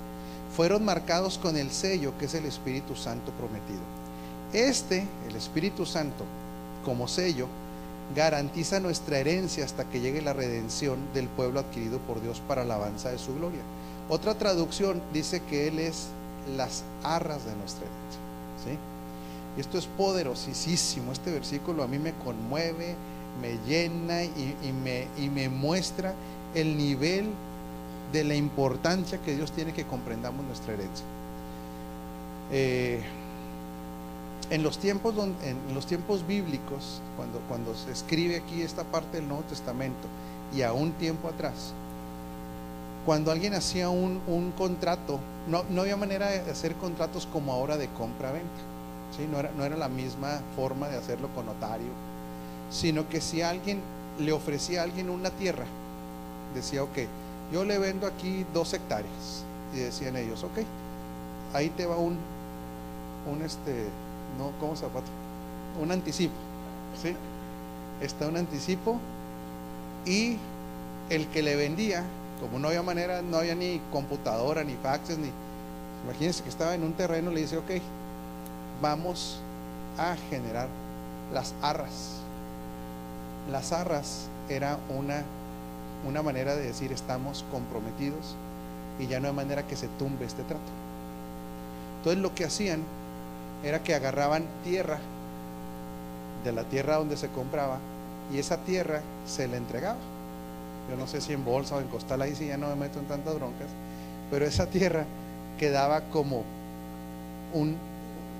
[0.54, 3.80] fueron marcados con el sello que es el Espíritu Santo prometido.
[4.52, 6.24] Este, el Espíritu Santo,
[6.84, 7.46] como sello,
[8.16, 12.74] garantiza nuestra herencia hasta que llegue la redención del pueblo adquirido por Dios para la
[12.74, 13.60] alabanza de su gloria.
[14.08, 16.06] Otra traducción dice que Él es
[16.56, 18.20] las arras de nuestra herencia.
[18.64, 18.78] ¿sí?
[19.58, 21.10] Y esto es poderosísimo.
[21.10, 22.94] Este versículo a mí me conmueve,
[23.42, 26.14] me llena y, me, muestra
[26.54, 27.26] el nivel
[28.12, 31.04] de la importancia que Dios tiene que comprendamos nuestra herencia.
[32.52, 33.02] Eh,
[34.50, 35.16] en los tiempos
[36.28, 37.02] bíblicos,
[37.48, 40.06] cuando, se escribe aquí esta parte del Nuevo Testamento
[40.54, 41.72] y a un tiempo atrás,
[43.04, 45.18] cuando alguien hacía un, contrato,
[45.48, 48.77] no, no, había manera de hacer contratos como ahora de compra-venta.
[49.16, 49.26] ¿Sí?
[49.30, 51.90] No, era, no era la misma forma de hacerlo con notario,
[52.70, 53.80] sino que si alguien
[54.18, 55.64] le ofrecía a alguien una tierra,
[56.54, 56.98] decía, ok,
[57.52, 59.44] yo le vendo aquí dos hectáreas.
[59.74, 60.60] Y decían ellos, ok,
[61.52, 62.16] ahí te va un,
[63.30, 63.86] un este,
[64.38, 65.02] no, ¿cómo llama?
[65.80, 66.34] Un anticipo,
[67.02, 67.14] ¿sí?
[68.00, 68.98] Está un anticipo
[70.06, 70.38] y
[71.10, 72.04] el que le vendía,
[72.40, 75.30] como no había manera, no había ni computadora, ni faxes, ni...
[76.04, 77.70] Imagínense que estaba en un terreno, le dice, ok,
[78.80, 79.40] vamos
[79.96, 80.68] a generar
[81.32, 82.16] las arras.
[83.50, 85.22] Las arras era una
[86.06, 88.36] una manera de decir estamos comprometidos
[88.98, 90.62] y ya no hay manera que se tumbe este trato.
[91.98, 92.82] Entonces lo que hacían
[93.64, 94.98] era que agarraban tierra
[96.44, 97.78] de la tierra donde se compraba
[98.32, 99.98] y esa tierra se le entregaba.
[100.90, 102.98] Yo no sé si en bolsa o en costal, ahí sí ya no me meto
[102.98, 103.68] en tantas broncas,
[104.30, 105.04] pero esa tierra
[105.58, 106.44] quedaba como
[107.52, 107.76] un,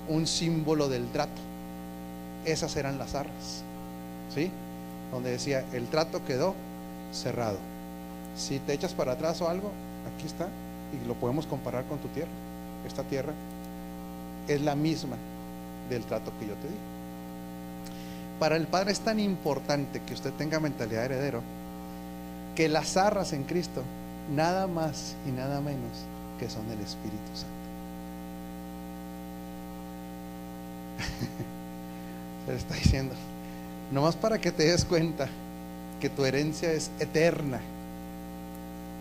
[0.09, 1.41] un símbolo del trato.
[2.45, 3.63] Esas eran las arras,
[4.33, 4.51] ¿sí?
[5.11, 6.55] Donde decía, el trato quedó
[7.11, 7.57] cerrado.
[8.35, 9.71] Si te echas para atrás o algo,
[10.15, 10.47] aquí está,
[10.93, 12.31] y lo podemos comparar con tu tierra.
[12.85, 13.33] Esta tierra
[14.47, 15.15] es la misma
[15.89, 16.75] del trato que yo te di.
[18.39, 21.41] Para el Padre es tan importante que usted tenga mentalidad de heredero
[22.55, 23.83] que las arras en Cristo,
[24.33, 25.91] nada más y nada menos
[26.39, 27.58] que son el Espíritu Santo.
[32.45, 33.15] Se le está diciendo,
[33.91, 35.27] nomás para que te des cuenta
[35.99, 37.59] que tu herencia es eterna,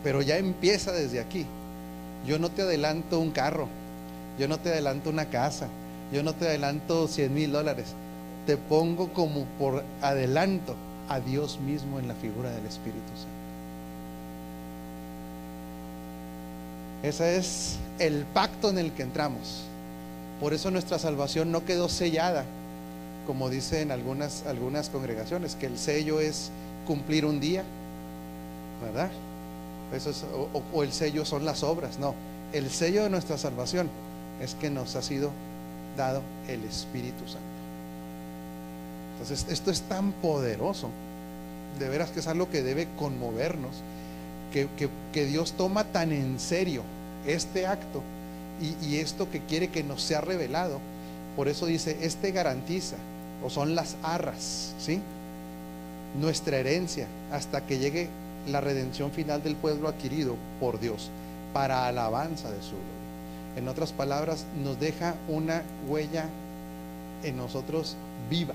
[0.03, 1.47] pero ya empieza desde aquí.
[2.27, 3.69] Yo no te adelanto un carro,
[4.39, 5.69] yo no te adelanto una casa,
[6.13, 7.95] yo no te adelanto 100 mil dólares,
[8.47, 10.75] te pongo como por adelanto
[11.09, 13.39] a Dios mismo en la figura del Espíritu Santo.
[17.03, 19.65] Ese es el pacto en el que entramos.
[20.41, 22.45] Por eso nuestra salvación no quedó sellada,
[23.27, 26.51] como dicen algunas, algunas congregaciones, que el sello es
[26.87, 27.65] cumplir un día,
[28.83, 29.11] ¿verdad?
[30.73, 32.15] O el sello son las obras, no.
[32.53, 33.91] El sello de nuestra salvación
[34.41, 35.31] es que nos ha sido
[35.97, 37.59] dado el Espíritu Santo.
[39.21, 40.89] Entonces, esto es tan poderoso,
[41.79, 43.83] de veras que es algo que debe conmovernos,
[44.53, 44.69] que,
[45.13, 46.83] que, Dios toma tan en serio
[47.27, 48.03] este acto
[48.61, 50.81] y, esto que quiere que nos sea revelado.
[51.37, 52.97] Por eso dice, este garantiza,
[53.45, 55.01] o son las arras, ¿sí?
[56.21, 58.09] Nuestra herencia hasta que llegue
[58.47, 61.11] la redención final del pueblo adquirido por Dios,
[61.53, 62.99] para alabanza de su gloria.
[63.57, 66.27] En otras palabras, nos deja una huella
[67.23, 67.97] en nosotros
[68.31, 68.55] viva,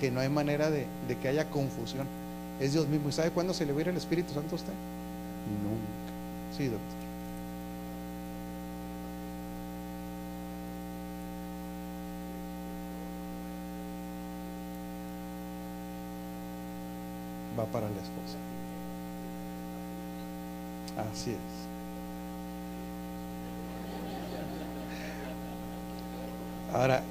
[0.00, 0.86] que no hay manera de,
[1.20, 2.06] que haya confusión.
[2.60, 3.08] Es Dios mismo.
[3.08, 4.72] ¿Y sabe cuándo se le va el Espíritu Santo a usted?
[5.62, 6.56] Nunca.
[6.56, 6.99] Sí, doctor.
[18.00, 18.38] Esposa.
[21.12, 21.60] Así es.
[26.72, 27.02] Ahora,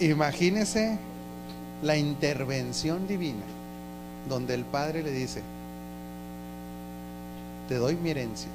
[0.00, 0.98] imagínese
[1.82, 3.44] la intervención divina
[4.28, 5.42] donde el Padre le dice,
[7.68, 8.48] te doy mi herencia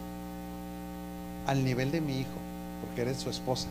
[1.48, 2.30] al nivel de mi hijo,
[2.82, 3.68] porque eres su esposa,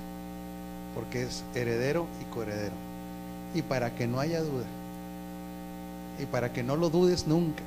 [0.94, 2.74] porque es heredero y coheredero.
[3.54, 4.64] Y para que no haya duda,
[6.20, 7.62] y para que no lo dudes nunca,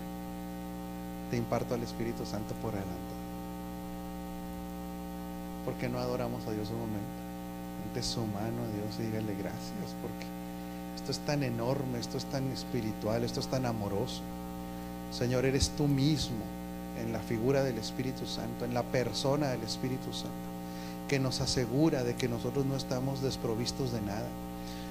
[1.31, 3.13] te imparto al Espíritu Santo por adelante.
[5.65, 7.23] Porque no adoramos a Dios un momento
[8.01, 10.25] su mano a Dios y dígale gracias porque
[10.95, 14.21] esto es tan enorme, esto es tan espiritual, esto es tan amoroso.
[15.11, 16.43] Señor, eres tú mismo
[16.99, 20.31] en la figura del Espíritu Santo, en la persona del Espíritu Santo,
[21.07, 24.27] que nos asegura de que nosotros no estamos desprovistos de nada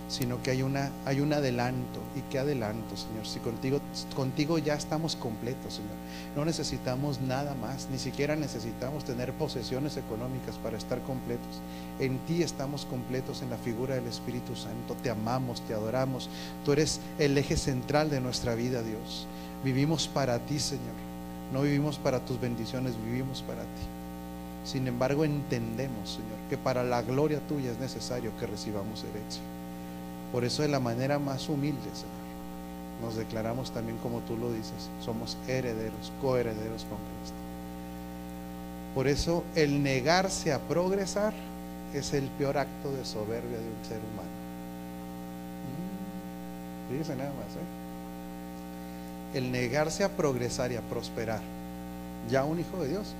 [0.08, 2.00] sino que hay, una, hay un adelanto.
[2.16, 3.26] ¿Y qué adelanto, Señor?
[3.26, 3.80] Si contigo,
[4.14, 5.92] contigo ya estamos completos, Señor.
[6.36, 11.60] No necesitamos nada más, ni siquiera necesitamos tener posesiones económicas para estar completos.
[11.98, 14.96] En ti estamos completos en la figura del Espíritu Santo.
[15.02, 16.28] Te amamos, te adoramos.
[16.64, 19.26] Tú eres el eje central de nuestra vida, Dios.
[19.64, 21.12] Vivimos para ti, Señor.
[21.52, 24.02] No vivimos para tus bendiciones, vivimos para ti.
[24.64, 29.42] Sin embargo, entendemos, Señor, que para la gloria tuya es necesario que recibamos herencia.
[30.32, 32.22] Por eso de la manera más humilde, Señor,
[33.02, 37.36] nos declaramos también como tú lo dices, somos herederos, coherederos con Cristo.
[38.94, 41.34] Por eso el negarse a progresar
[41.94, 44.30] es el peor acto de soberbia de un ser humano.
[45.68, 49.38] Mm, Fíjense nada más, ¿eh?
[49.38, 51.40] El negarse a progresar y a prosperar,
[52.30, 53.14] ya un hijo de Dios,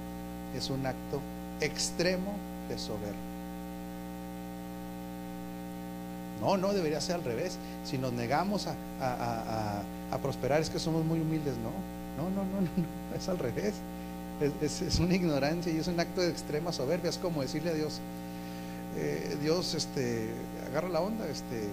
[0.57, 1.21] es un acto
[1.61, 2.33] extremo
[2.69, 3.32] de soberbia.
[6.43, 7.57] No, no debería ser al revés.
[7.85, 9.83] Si nos negamos a,
[10.21, 11.55] prosperar es que somos muy humildes.
[11.57, 11.71] No,
[12.23, 13.75] no, no, no, no, es al revés.
[14.61, 17.11] Es, una ignorancia y es un acto de extrema soberbia.
[17.11, 18.01] Es como decirle a Dios,
[18.97, 20.31] eh, Dios, este,
[20.69, 21.69] agarra la onda, este,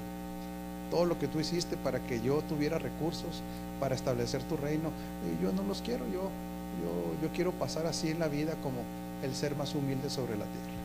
[0.92, 3.42] todo lo que tú hiciste para que yo tuviera recursos
[3.80, 4.90] para establecer tu reino,
[5.26, 6.30] y yo no los quiero, yo,
[6.82, 8.82] yo, yo quiero pasar así en la vida como
[9.24, 10.79] el ser más humilde sobre la tierra.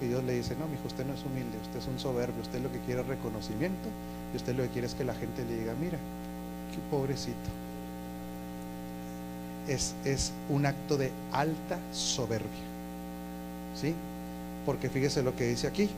[0.00, 2.42] Y Dios le dice, no, mi hijo, usted no es humilde, usted es un soberbio,
[2.42, 3.88] usted lo que quiere es reconocimiento
[4.32, 5.98] y usted lo que quiere es que la gente le diga, mira,
[6.72, 7.50] qué pobrecito.
[9.68, 12.66] es, es un acto de alta soberbia.
[13.74, 13.94] ¿Sí?
[14.64, 15.88] Porque fíjese lo que dice aquí.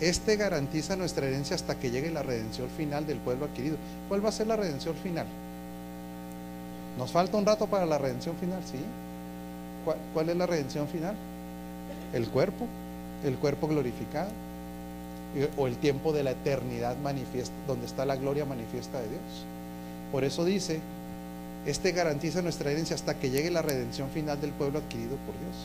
[0.00, 3.76] Este garantiza nuestra herencia hasta que llegue la redención final del pueblo adquirido.
[4.08, 5.26] ¿Cuál va a ser la redención final?
[6.98, 8.78] Nos falta un rato para la redención final, ¿sí?
[9.84, 11.14] ¿Cuál, cuál es la redención final?
[12.12, 12.66] El cuerpo,
[13.24, 14.30] el cuerpo glorificado,
[15.56, 19.46] o el tiempo de la eternidad manifiesta, donde está la gloria manifiesta de Dios.
[20.10, 20.80] Por eso dice,
[21.66, 25.56] este garantiza nuestra herencia hasta que llegue la redención final del pueblo adquirido por Dios,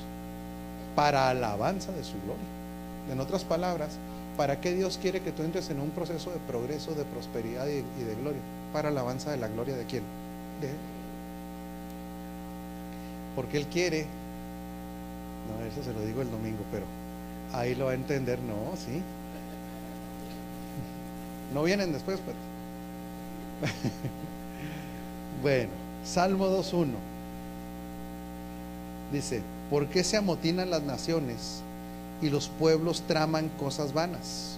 [0.96, 2.46] para alabanza de su gloria.
[3.12, 3.90] En otras palabras,
[4.38, 7.82] ¿para qué Dios quiere que tú entres en un proceso de progreso, de prosperidad y,
[7.82, 8.42] de gloria?
[8.72, 10.04] Para alabanza de la gloria de quién?
[10.62, 10.76] De Él.
[13.36, 14.06] Porque Él quiere,
[15.48, 16.86] no, eso se lo digo el domingo, pero
[17.54, 19.02] ahí lo va a entender, no, sí.
[21.54, 22.38] No vienen después, pero.
[25.42, 25.72] bueno,
[26.04, 26.88] Salmo 2.1.
[29.12, 31.62] Dice, ¿por qué se amotinan las naciones
[32.22, 34.58] y los pueblos traman cosas vanas?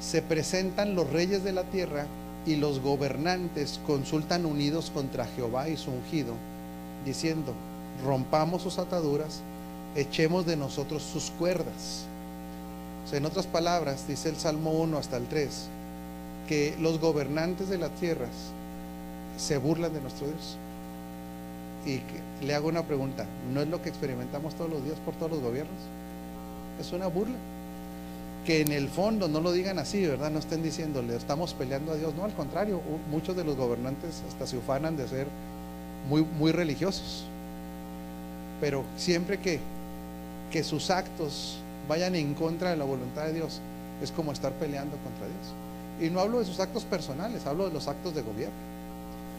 [0.00, 2.06] Se presentan los reyes de la tierra
[2.46, 6.34] y los gobernantes consultan unidos contra Jehová y su ungido,
[7.04, 7.52] diciendo,
[8.04, 9.40] rompamos sus ataduras,
[10.00, 12.06] echemos de nosotros sus cuerdas
[13.16, 15.68] en otras palabras, dice el Salmo 1 hasta el 3,
[16.46, 18.30] que los gobernantes de las tierras
[19.38, 20.58] se burlan de nuestro Dios.
[21.86, 22.02] Y
[22.44, 25.40] le hago una pregunta, ¿no es lo que experimentamos todos los días por todos los
[25.40, 25.80] gobiernos?
[26.78, 27.36] Es una burla.
[28.44, 30.30] Que en el fondo no lo digan así, ¿verdad?
[30.30, 32.14] No estén diciendo, le estamos peleando a Dios.
[32.14, 32.80] No, al contrario,
[33.10, 35.26] muchos de los gobernantes hasta se ufanan de ser
[36.08, 37.24] muy, muy religiosos.
[38.60, 39.60] Pero siempre que,
[40.50, 41.58] que sus actos
[41.88, 43.60] vayan en contra de la voluntad de Dios,
[44.02, 45.54] es como estar peleando contra Dios.
[46.00, 48.54] Y no hablo de sus actos personales, hablo de los actos de gobierno.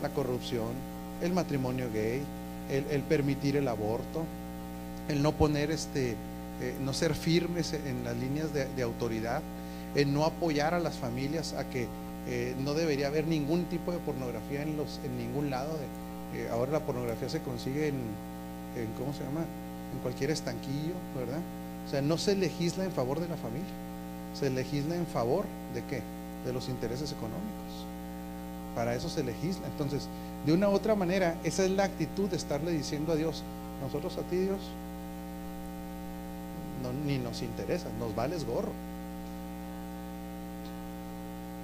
[0.02, 0.68] La corrupción,
[1.22, 2.22] el matrimonio gay,
[2.70, 4.24] el, permitir el aborto,
[5.08, 6.12] el no poner este,
[6.62, 9.42] eh, no ser firmes en las líneas de, autoridad,
[9.96, 11.88] el no apoyar a las familias a que
[12.28, 15.72] eh, no debería haber ningún tipo de pornografía en, los, en ningún lado.
[15.78, 17.96] De, eh, ahora la pornografía se consigue en,
[18.76, 19.46] en, ¿cómo se llama?
[19.94, 21.40] En cualquier estanquillo, ¿verdad?
[21.88, 23.68] O sea, no se legisla en favor de la familia,
[24.34, 26.02] se legisla en favor de qué?
[26.46, 27.86] De los intereses económicos.
[28.76, 29.66] Para eso se legisla.
[29.68, 30.08] Entonces,
[30.46, 33.44] de una u otra manera, esa es la actitud de estarle diciendo a Dios,
[33.82, 34.60] nosotros a ti Dios,
[37.06, 38.72] ni nos interesa, nos vales gorro.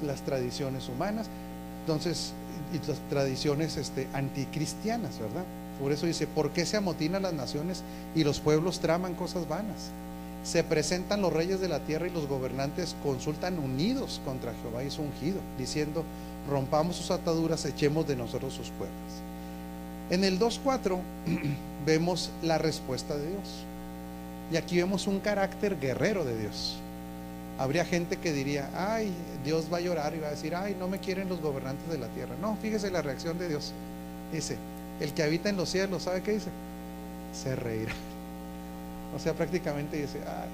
[0.04, 1.28] Las tradiciones humanas,
[1.82, 2.34] entonces,
[2.74, 5.46] y las tradiciones este, anticristianas, ¿verdad?
[5.80, 7.84] Por eso dice, ¿por qué se amotinan las naciones
[8.16, 9.92] y los pueblos traman cosas vanas?
[10.46, 14.92] se presentan los reyes de la tierra y los gobernantes consultan unidos contra Jehová y
[14.92, 16.04] su ungido, diciendo,
[16.48, 18.96] rompamos sus ataduras, echemos de nosotros sus puertas.
[20.12, 21.00] En el 2.4
[21.88, 23.66] vemos la respuesta de Dios.
[24.52, 26.78] Y aquí vemos un carácter guerrero de Dios.
[27.58, 29.12] Habría gente que diría, ay,
[29.44, 31.98] Dios va a llorar y va a decir, ay, no me quieren los gobernantes de
[31.98, 32.36] la tierra.
[32.40, 33.74] No, fíjese la reacción de Dios.
[34.32, 34.58] Dice,
[35.00, 36.50] el que habita en los cielos, ¿sabe qué dice?
[37.34, 37.94] Se reirá.
[39.16, 40.50] O sea, prácticamente dice, ay,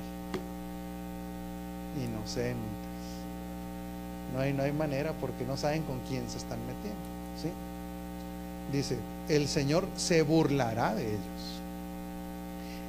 [2.03, 2.81] inocentes.
[4.33, 6.99] No hay, no hay manera porque no saben con quién se están metiendo.
[7.41, 7.49] ¿sí?
[8.71, 8.97] Dice,
[9.29, 11.61] el Señor se burlará de ellos.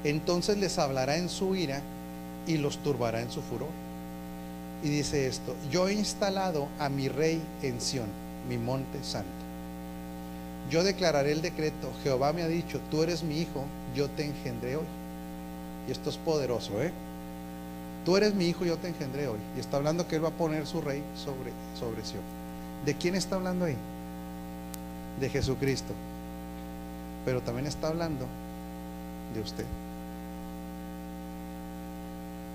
[0.04, 1.80] Entonces les hablará en su ira
[2.46, 3.68] y los turbará en su furor.
[4.82, 8.08] Y dice esto, yo he instalado a mi rey en Sión,
[8.48, 9.41] mi monte santo.
[10.70, 14.76] Yo declararé el decreto, Jehová me ha dicho, tú eres mi hijo, yo te engendré
[14.76, 14.86] hoy.
[15.88, 16.92] Y esto es poderoso, ¿eh?
[18.04, 19.38] Tú eres mi hijo, yo te engendré hoy.
[19.56, 22.02] Y está hablando que Él va a poner su rey sobre, sobre.
[22.84, 23.76] ¿De quién está hablando ahí?
[25.20, 25.92] De Jesucristo.
[27.24, 28.26] Pero también está hablando
[29.34, 29.66] de usted.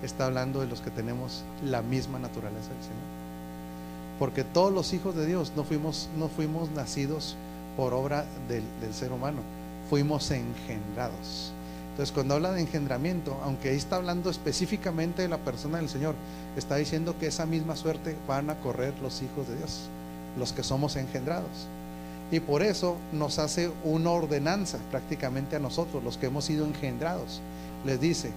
[0.04, 3.18] Está hablando de los que tenemos la misma naturaleza del Señor.
[4.20, 7.36] Porque todos los hijos de Dios no fuimos, no fuimos nacidos
[7.78, 8.64] por obra del,
[8.94, 9.42] ser humano,
[9.90, 11.54] fuimos engendrados.
[11.92, 16.16] Entonces, cuando habla de engendramiento, aunque ahí está hablando específicamente de la persona del Señor,
[16.58, 19.84] está diciendo que esa misma suerte van a correr los hijos de Dios,
[20.38, 21.68] los que somos engendrados.
[22.32, 27.42] Y por eso nos hace una ordenanza prácticamente a nosotros, los que hemos sido engendrados.
[27.86, 28.32] Les dice,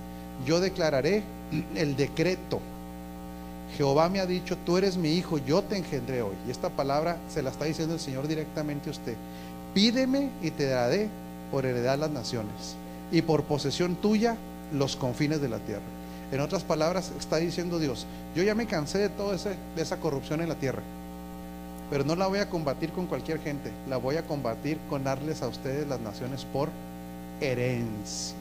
[0.47, 1.22] yo declararé
[1.74, 2.61] el decreto.
[3.77, 6.35] Jehová me ha dicho, tú eres mi hijo, yo te engendré hoy.
[6.47, 9.14] Y esta palabra se la está diciendo el Señor directamente a usted.
[9.75, 11.09] Pídeme y te daré
[11.51, 12.77] por heredad las naciones
[13.12, 14.37] y por posesión tuya
[14.73, 15.83] los confines de la tierra.
[16.33, 18.07] En otras palabras, está diciendo Dios,
[18.37, 19.37] yo ya me cansé de toda
[19.77, 20.83] esa corrupción en la tierra.
[21.91, 25.43] pero no la voy a combatir con cualquier gente, la voy a combatir con darles
[25.43, 26.68] a ustedes las naciones por
[27.41, 28.37] herencia.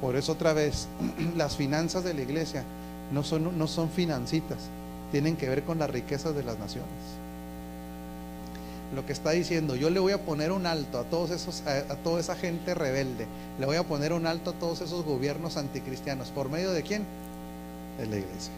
[0.00, 0.88] Por eso otra vez,
[1.36, 2.64] las finanzas de la iglesia
[3.12, 4.58] no son, no son financitas,
[5.10, 6.88] tienen que ver con las riquezas de las naciones.
[8.94, 11.96] Lo que está diciendo, yo le voy a poner un alto a todos esos, a,
[11.96, 13.26] toda esa gente rebelde,
[13.58, 16.28] le voy a poner un alto a todos esos gobiernos anticristianos.
[16.28, 17.04] ¿Por medio de quién?
[17.98, 18.52] De la iglesia.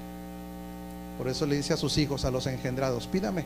[1.18, 3.44] Por eso le dice a sus hijos, a los engendrados, pídame,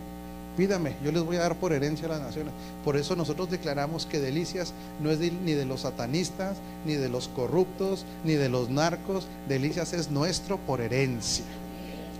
[0.57, 2.52] Pídame, yo les voy a dar por herencia a las naciones.
[2.84, 7.28] Por eso nosotros declaramos que delicias no es ni de los satanistas, ni de los
[7.28, 9.26] corruptos, ni de los narcos.
[9.48, 11.44] Delicias es nuestro por herencia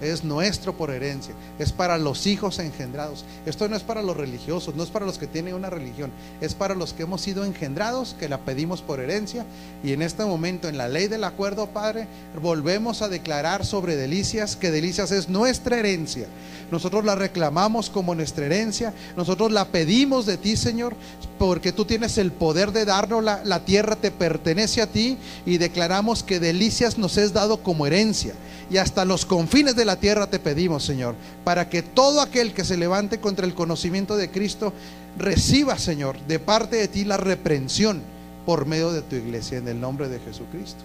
[0.05, 3.25] es nuestro por herencia, es para los hijos engendrados.
[3.47, 6.55] Esto no es para los religiosos, no es para los que tienen una religión, es
[6.55, 9.45] para los que hemos sido engendrados, que la pedimos por herencia.
[9.83, 12.07] Y en este momento, en la ley del acuerdo, Padre,
[12.41, 16.27] volvemos a declarar sobre delicias que delicias es nuestra herencia.
[16.71, 20.97] Nosotros la reclamamos como nuestra herencia, nosotros la pedimos de ti, Señor,
[21.39, 25.59] porque tú tienes el poder de darnos la, la tierra, te pertenece a ti y
[25.59, 28.35] declaramos que delicias nos es dado como herencia
[28.71, 31.15] y hasta los confines de la tierra te pedimos, Señor,
[31.45, 34.73] para que todo aquel que se levante contra el conocimiento de Cristo
[35.19, 38.03] reciba, Señor, de parte de ti la reprensión
[38.47, 40.83] por medio de tu iglesia, en el nombre de Jesucristo.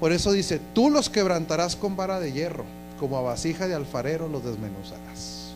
[0.00, 2.64] Por eso dice, tú los quebrantarás con vara de hierro,
[2.98, 5.54] como a vasija de alfarero los desmenuzarás.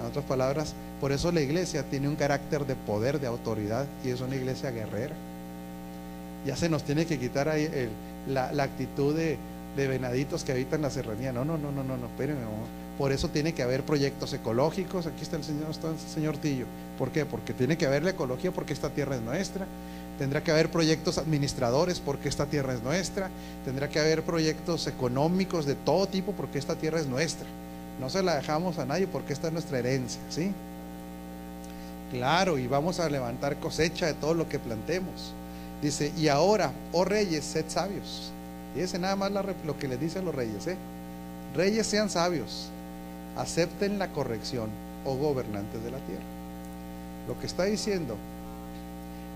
[0.00, 4.10] En otras palabras, por eso la iglesia tiene un carácter de poder, de autoridad, y
[4.10, 5.14] es una iglesia guerrera.
[6.46, 7.90] Ya se nos tiene que quitar ahí el,
[8.26, 9.38] la, actitud de,
[9.76, 11.32] venaditos que habitan la serranía.
[11.32, 12.42] No, no, no, no, no, no, espérenme.
[12.96, 15.06] Por eso tiene que haber proyectos ecológicos.
[15.06, 16.66] Aquí está el señor, está el señor Tillo.
[16.98, 17.26] ¿Por qué?
[17.26, 19.66] Porque tiene que haber la ecología porque esta tierra es nuestra.
[20.18, 23.30] Tendrá que haber proyectos administradores porque esta tierra es nuestra.
[23.64, 27.46] Tendrá que haber proyectos económicos de todo tipo porque esta tierra es nuestra.
[28.00, 30.52] No se la dejamos a nadie porque esta es nuestra herencia, ¿sí?
[32.12, 35.32] Claro, y vamos a levantar cosecha de todo lo que plantemos.
[35.82, 38.33] Dice, y ahora, oh reyes, sed sabios.
[38.76, 40.66] Ese nada más lo que les dicen los reyes.
[40.66, 40.76] ¿eh?
[41.54, 42.68] Reyes sean sabios,
[43.36, 44.68] acepten la corrección,
[45.04, 46.24] oh gobernantes de la tierra.
[47.28, 48.16] Lo que está diciendo,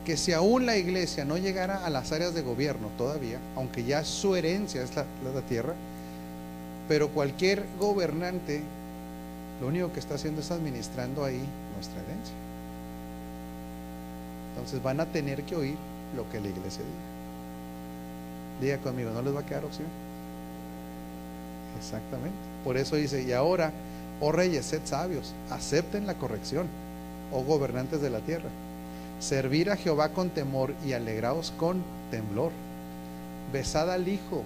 [0.04, 4.04] que si aún la iglesia no llegara a las áreas de gobierno todavía, aunque ya
[4.04, 5.74] su herencia es la, la tierra,
[6.88, 8.62] pero cualquier gobernante
[9.60, 11.42] lo único que está haciendo es administrando ahí
[11.74, 12.34] nuestra herencia.
[14.54, 15.76] Entonces van a tener que oír
[16.16, 17.17] lo que la iglesia diga.
[18.60, 19.86] Diga conmigo, ¿no les va a quedar opción?
[21.78, 22.36] Exactamente.
[22.64, 23.72] Por eso dice, y ahora,
[24.20, 26.66] oh reyes, sed sabios, acepten la corrección,
[27.32, 28.48] oh gobernantes de la tierra.
[29.20, 32.50] Servir a Jehová con temor y alegraos con temblor.
[33.52, 34.42] Besad al Hijo,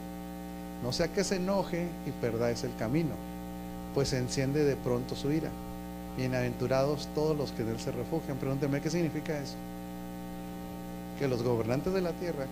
[0.82, 3.14] no sea que se enoje y perdáis el camino,
[3.94, 5.50] pues enciende de pronto su ira.
[6.16, 8.36] Bienaventurados todos los que en él se refugian.
[8.36, 9.56] Pregúnteme qué significa eso
[11.18, 12.46] que los gobernantes de la tierra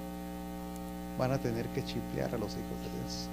[1.20, 3.28] van a tener que chiplear a los hijos de Dios.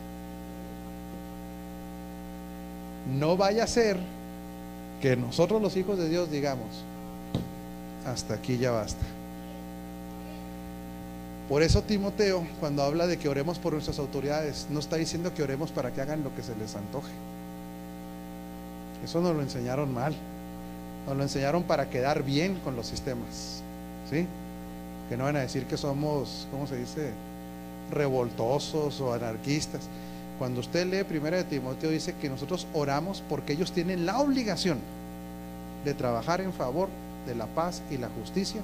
[3.17, 3.97] No vaya a ser
[5.01, 6.67] que nosotros los hijos de Dios digamos,
[8.05, 9.05] hasta aquí ya basta.
[11.47, 15.43] Por eso Timoteo, cuando habla de que oremos por nuestras autoridades, no está diciendo que
[15.43, 17.11] oremos para que hagan lo que se les antoje.
[19.03, 20.13] Eso nos lo enseñaron mal.
[21.07, 23.63] Nos lo enseñaron para quedar bien con los sistemas.
[24.09, 24.27] ¿Sí?
[25.07, 27.11] que no van a decir que somos, ¿cómo se dice?,
[27.91, 29.81] revoltosos o anarquistas.
[30.39, 34.79] Cuando usted lee Primera de Timoteo dice que nosotros oramos porque ellos tienen la obligación
[35.83, 36.89] de trabajar en favor
[37.25, 38.61] de la paz y la justicia.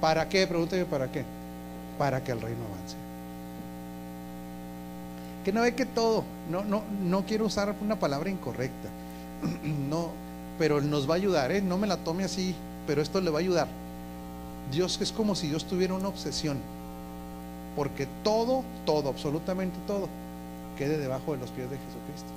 [0.00, 0.46] ¿Para qué?
[0.46, 1.24] Pregúnteme para qué.
[1.98, 2.96] Para que el reino avance.
[5.44, 8.88] Que no ve que todo, no, no, no quiero usar una palabra incorrecta,
[9.88, 10.10] no,
[10.58, 11.62] pero nos va a ayudar, ¿eh?
[11.62, 12.54] no me la tome así,
[12.86, 13.68] pero esto le va a ayudar.
[14.70, 16.58] Dios es como si Dios tuviera una obsesión,
[17.80, 20.06] porque todo, todo, absolutamente todo,
[20.76, 22.28] quede debajo de los pies de Jesucristo.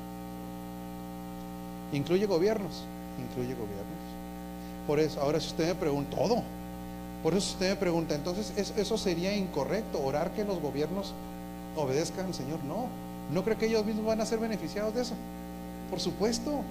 [1.92, 2.86] Incluye gobiernos,
[3.20, 3.84] incluye gobiernos.
[4.88, 6.44] Por eso, ahora si usted me pregunta, todo,
[7.22, 11.14] por eso usted me pregunta, entonces eso sería incorrecto, orar que los gobiernos
[11.76, 12.64] obedezcan al Señor.
[12.64, 12.86] No,
[13.34, 15.16] no creo que ellos mismos van a ser beneficiados de eso.
[15.90, 16.62] Por supuesto,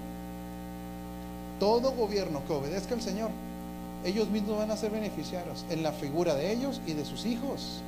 [1.59, 3.29] todo gobierno que obedezca al Señor
[4.03, 7.83] ellos mismos van a ser beneficiarios en la figura de ellos y de sus hijos.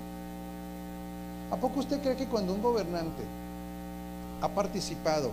[1.52, 3.24] ¿A poco usted cree que cuando un gobernante
[4.42, 5.32] ha participado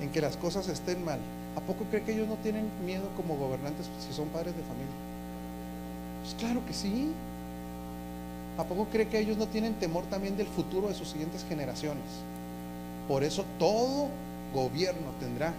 [0.00, 1.18] en que las cosas estén mal,
[1.56, 4.94] ¿a poco cree que ellos no tienen miedo como gobernantes si son padres de familia?
[6.22, 7.12] Pues claro que sí.
[8.58, 12.04] ¿A poco cree que ellos no tienen temor también del futuro de sus siguientes generaciones?
[13.08, 14.08] Por eso todo
[14.54, 15.52] gobierno tendrá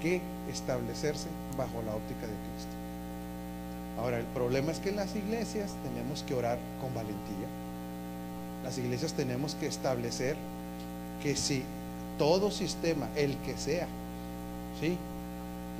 [0.00, 0.20] que
[0.50, 2.74] establecerse bajo la óptica de Cristo.
[3.98, 7.48] Ahora, el problema es que en las iglesias tenemos que orar con valentía.
[8.64, 10.36] Las iglesias tenemos que establecer
[11.22, 11.62] que si
[12.18, 13.86] todo sistema, el que sea,
[14.80, 14.96] ¿sí?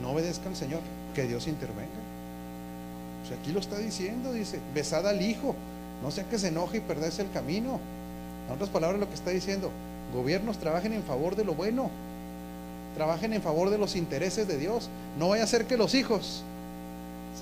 [0.00, 0.80] no obedezca al Señor,
[1.14, 1.88] que Dios intervenga.
[3.40, 5.54] Aquí lo está diciendo, dice, besad al Hijo,
[6.02, 7.78] no sea que se enoje y perderse el camino.
[8.48, 9.70] En otras palabras, lo que está diciendo,
[10.12, 11.90] gobiernos trabajen en favor de lo bueno,
[12.96, 14.88] trabajen en favor de los intereses de Dios.
[15.18, 16.42] No vaya a ser que los hijos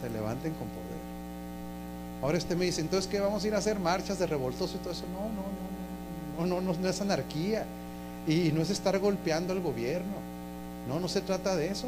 [0.00, 0.98] se levanten con poder.
[2.22, 3.78] Ahora usted me dice, entonces, ¿qué vamos a ir a hacer?
[3.78, 5.04] Marchas de revoltoso y todo eso.
[5.12, 7.64] No, no, no, no, no, no es anarquía.
[8.26, 10.16] Y no es estar golpeando al gobierno.
[10.88, 11.86] No, no se trata de eso.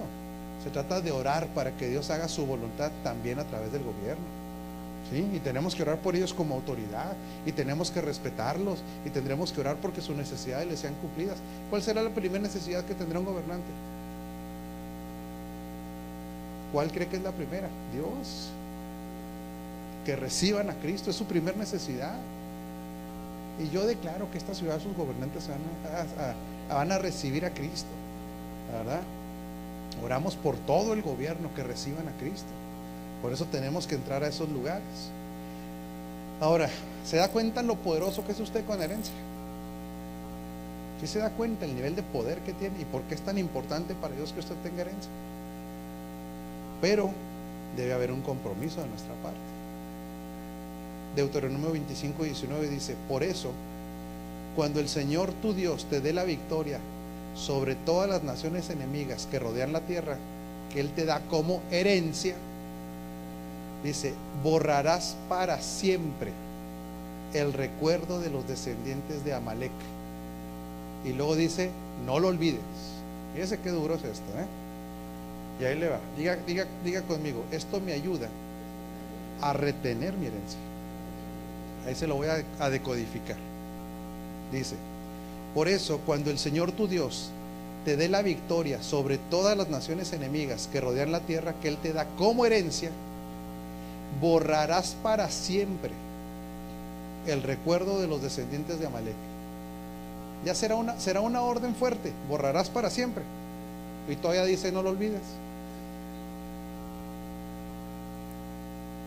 [0.62, 4.24] Se trata de orar para que Dios haga su voluntad también a través del gobierno.
[5.10, 5.28] ¿Sí?
[5.34, 7.12] Y tenemos que orar por ellos como autoridad.
[7.44, 8.78] Y tenemos que respetarlos.
[9.04, 11.38] Y tendremos que orar porque sus necesidades les sean cumplidas.
[11.70, 13.70] ¿Cuál será la primera necesidad que tendrá un gobernante?
[16.72, 17.68] ¿Cuál cree que es la primera?
[17.92, 18.50] Dios.
[20.11, 22.16] Que reciban a Cristo es su primera necesidad.
[23.61, 25.61] Y yo declaro que esta ciudad, sus gobernantes van
[26.68, 27.86] a, van a recibir a Cristo.
[28.72, 29.02] ¿Verdad?
[30.02, 32.48] Oramos por todo el gobierno que reciban a Cristo.
[33.22, 34.82] Por eso tenemos que entrar a esos lugares.
[36.40, 36.68] Ahora,
[37.04, 39.14] ¿se da cuenta lo poderoso que es usted con herencia?
[41.00, 43.38] ¿Sí se da cuenta el nivel de poder que tiene y por qué es tan
[43.38, 45.12] importante para Dios que usted tenga herencia?
[46.80, 47.12] Pero
[47.76, 49.49] debe haber un compromiso de nuestra parte.
[51.16, 53.52] Deuteronomio 25 y 19 dice, por eso,
[54.56, 56.78] cuando el Señor tu Dios te dé la victoria
[57.34, 60.16] sobre todas las naciones enemigas que rodean la tierra,
[60.72, 62.34] que Él te da como herencia,
[63.82, 66.32] dice, borrarás para siempre
[67.34, 69.72] el recuerdo de los descendientes de Amalek.
[71.04, 71.70] Y luego dice,
[72.04, 72.61] no lo olvides.
[73.34, 74.46] Fíjese qué duro es esto, ¿eh?
[75.61, 76.00] Y ahí le va.
[76.16, 78.28] Diga, diga, diga conmigo, esto me ayuda
[79.40, 80.58] a retener mi herencia.
[81.86, 83.36] Ahí se lo voy a, decodificar.
[84.52, 84.76] Dice,
[85.54, 87.30] por eso cuando el Señor tu Dios
[87.84, 91.78] te dé la victoria sobre todas las naciones enemigas que rodean la tierra que Él
[91.78, 92.90] te da como herencia,
[94.20, 95.90] borrarás para siempre
[97.26, 99.14] el recuerdo de los descendientes de Amalek.
[100.44, 103.22] Ya será una, será una orden fuerte, borrarás para siempre.
[104.08, 105.20] Y todavía dice, no lo olvides.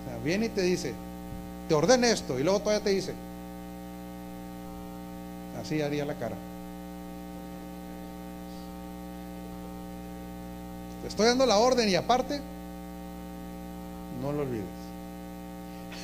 [0.02, 0.94] O sea, viene y te dice,
[1.68, 3.14] te ordena esto, y luego todavía te dice,
[5.60, 6.36] así haría la cara.
[11.02, 12.40] Te estoy dando la orden y aparte,
[14.22, 14.64] no lo olvides.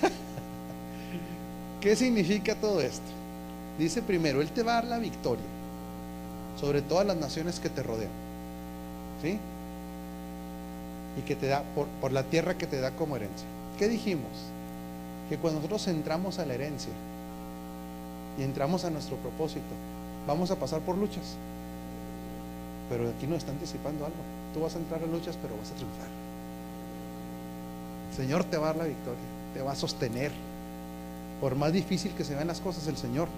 [1.81, 3.09] ¿Qué significa todo esto?
[3.77, 5.45] Dice primero, Él te va a dar la victoria
[6.59, 8.11] sobre todas las naciones que te rodean.
[9.21, 9.39] ¿Sí?
[11.17, 13.47] Y que te da por, por la tierra que te da como herencia.
[13.77, 14.31] ¿Qué dijimos?
[15.29, 16.91] Que cuando nosotros entramos a la herencia
[18.37, 19.61] y entramos a nuestro propósito,
[20.27, 21.35] vamos a pasar por luchas.
[22.89, 24.17] Pero aquí nos está anticipando algo.
[24.53, 26.07] Tú vas a entrar en luchas, pero vas a triunfar.
[28.09, 29.21] El Señor te va a dar la victoria,
[29.53, 30.31] te va a sostener.
[31.39, 33.29] Por más difícil que se vean las cosas, el Señor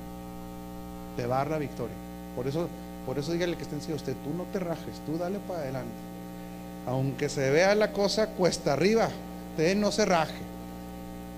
[1.18, 1.96] te va a dar la victoria.
[2.36, 2.68] Por eso,
[3.06, 5.92] por eso dígale que esté encima usted, tú no te rajes, tú dale para adelante.
[6.88, 9.10] Aunque se vea la cosa cuesta arriba,
[9.52, 10.34] usted no se raje.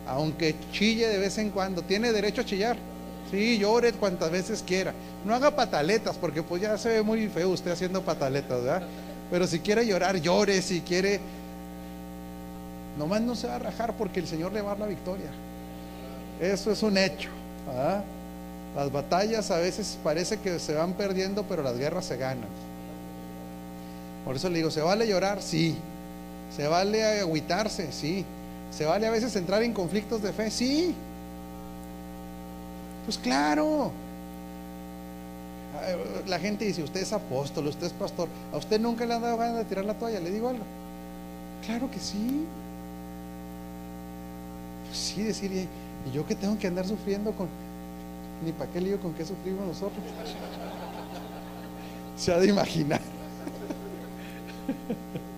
[0.07, 2.77] Aunque chille de vez en cuando, tiene derecho a chillar.
[3.31, 4.93] Sí, llore cuantas veces quiera.
[5.25, 8.83] No haga pataletas, porque pues ya se ve muy feo usted haciendo pataletas, ¿verdad?
[9.31, 10.61] Pero si quiere llorar, llore.
[10.61, 11.19] Si quiere,
[12.97, 15.31] nomás no se va a rajar porque el Señor le va a dar la victoria.
[16.39, 17.29] Eso es un hecho.
[18.75, 22.49] Las batallas a veces parece que se van perdiendo, pero las guerras se ganan.
[24.25, 25.41] Por eso le digo, ¿se vale llorar?
[25.41, 25.75] Sí.
[26.55, 27.91] ¿Se vale agüitarse?
[27.91, 28.25] Sí.
[28.75, 30.49] ¿Se vale a veces entrar en conflictos de fe?
[30.49, 30.95] Sí.
[33.05, 33.91] Pues claro.
[36.27, 38.27] La gente dice, usted es apóstol, usted es pastor.
[38.51, 40.19] ¿A usted nunca le han dado ganas de tirar la toalla?
[40.19, 40.63] ¿Le digo algo?
[41.65, 42.45] Claro que sí.
[44.87, 45.67] Pues sí, decir, ¿y
[46.11, 47.47] yo que tengo que andar sufriendo con...
[48.43, 50.03] Ni para qué lío con qué sufrimos nosotros.
[52.17, 53.01] Se ha de imaginar.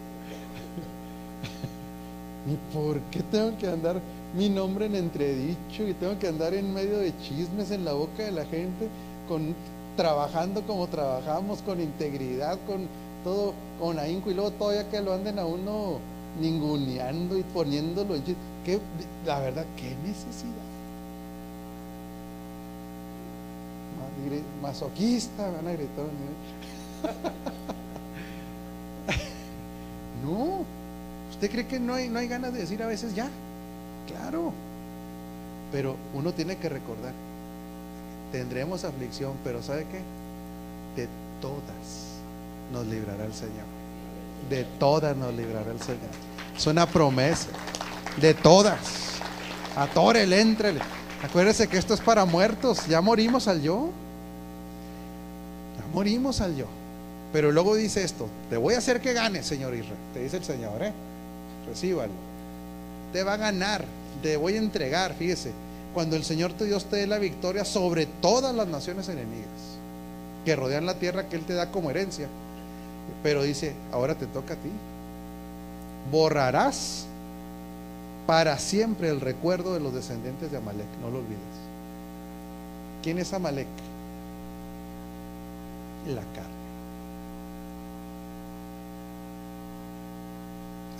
[2.48, 4.00] ¿Y por qué tengo que andar
[4.36, 8.24] mi nombre en entredicho y tengo que andar en medio de chismes en la boca
[8.24, 8.88] de la gente,
[9.28, 9.56] con,
[9.98, 12.88] trabajando como trabajamos, con integridad, con
[13.24, 16.00] todo, con ahínco, y luego todavía que lo anden a uno
[16.40, 18.24] ninguneando y poniéndolo en
[18.66, 18.80] ¿Qué,
[19.26, 20.54] La verdad, qué necesidad.
[24.62, 26.06] Masoquista, van a gritar.
[31.36, 33.28] ¿Usted cree que no hay, no hay ganas de decir a veces ya?
[34.08, 34.54] Claro.
[35.70, 37.12] Pero uno tiene que recordar,
[38.32, 40.00] tendremos aflicción, pero ¿sabe qué?
[41.02, 41.10] De
[41.42, 42.22] todas
[42.72, 43.66] nos librará el Señor.
[44.50, 46.10] De todas nos librará el Señor.
[46.56, 47.50] Es una promesa.
[48.22, 49.18] De todas.
[49.76, 50.80] Atórele, entrele.
[51.22, 52.88] Acuérdese que esto es para muertos.
[52.88, 53.90] Ya morimos al yo.
[55.78, 56.68] Ya morimos al yo.
[57.34, 59.98] Pero luego dice esto: Te voy a hacer que gane, Señor Israel.
[60.14, 60.94] Te dice el Señor, ¿eh?
[61.68, 62.14] Recíbalo.
[63.14, 63.86] Te va a ganar.
[64.22, 65.14] Te voy a entregar.
[65.14, 65.52] Fíjese.
[65.94, 69.48] Cuando el Señor te Dios te dé la victoria sobre todas las naciones enemigas
[70.44, 72.28] que rodean la tierra que Él te da como herencia.
[73.24, 74.70] Pero dice: Ahora te toca a ti.
[76.12, 77.06] Borrarás
[78.28, 81.40] para siempre el recuerdo de los descendientes de Amalek, no lo olvides.
[83.04, 83.68] ¿Quién es Amalek?
[86.08, 86.55] La carne.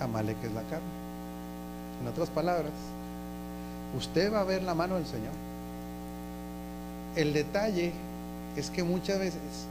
[0.00, 0.86] Amalek es la carne.
[2.00, 2.72] En otras palabras,
[3.96, 5.32] usted va a ver la mano del Señor.
[7.16, 7.92] El detalle
[8.56, 9.66] es que muchas veces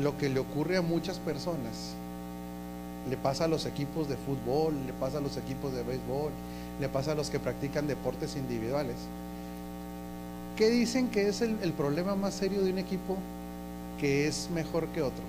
[0.00, 1.94] lo que le ocurre a muchas personas
[3.08, 6.30] le pasa a los equipos de fútbol, le pasa a los equipos de béisbol,
[6.80, 8.96] le pasa a los que practican deportes individuales.
[10.56, 13.16] ¿Qué dicen que es el, el problema más serio de un equipo
[14.00, 15.22] que es mejor que otro?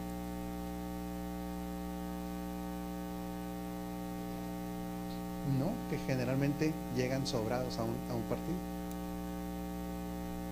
[5.60, 8.58] No, que generalmente llegan sobrados a un, a un partido.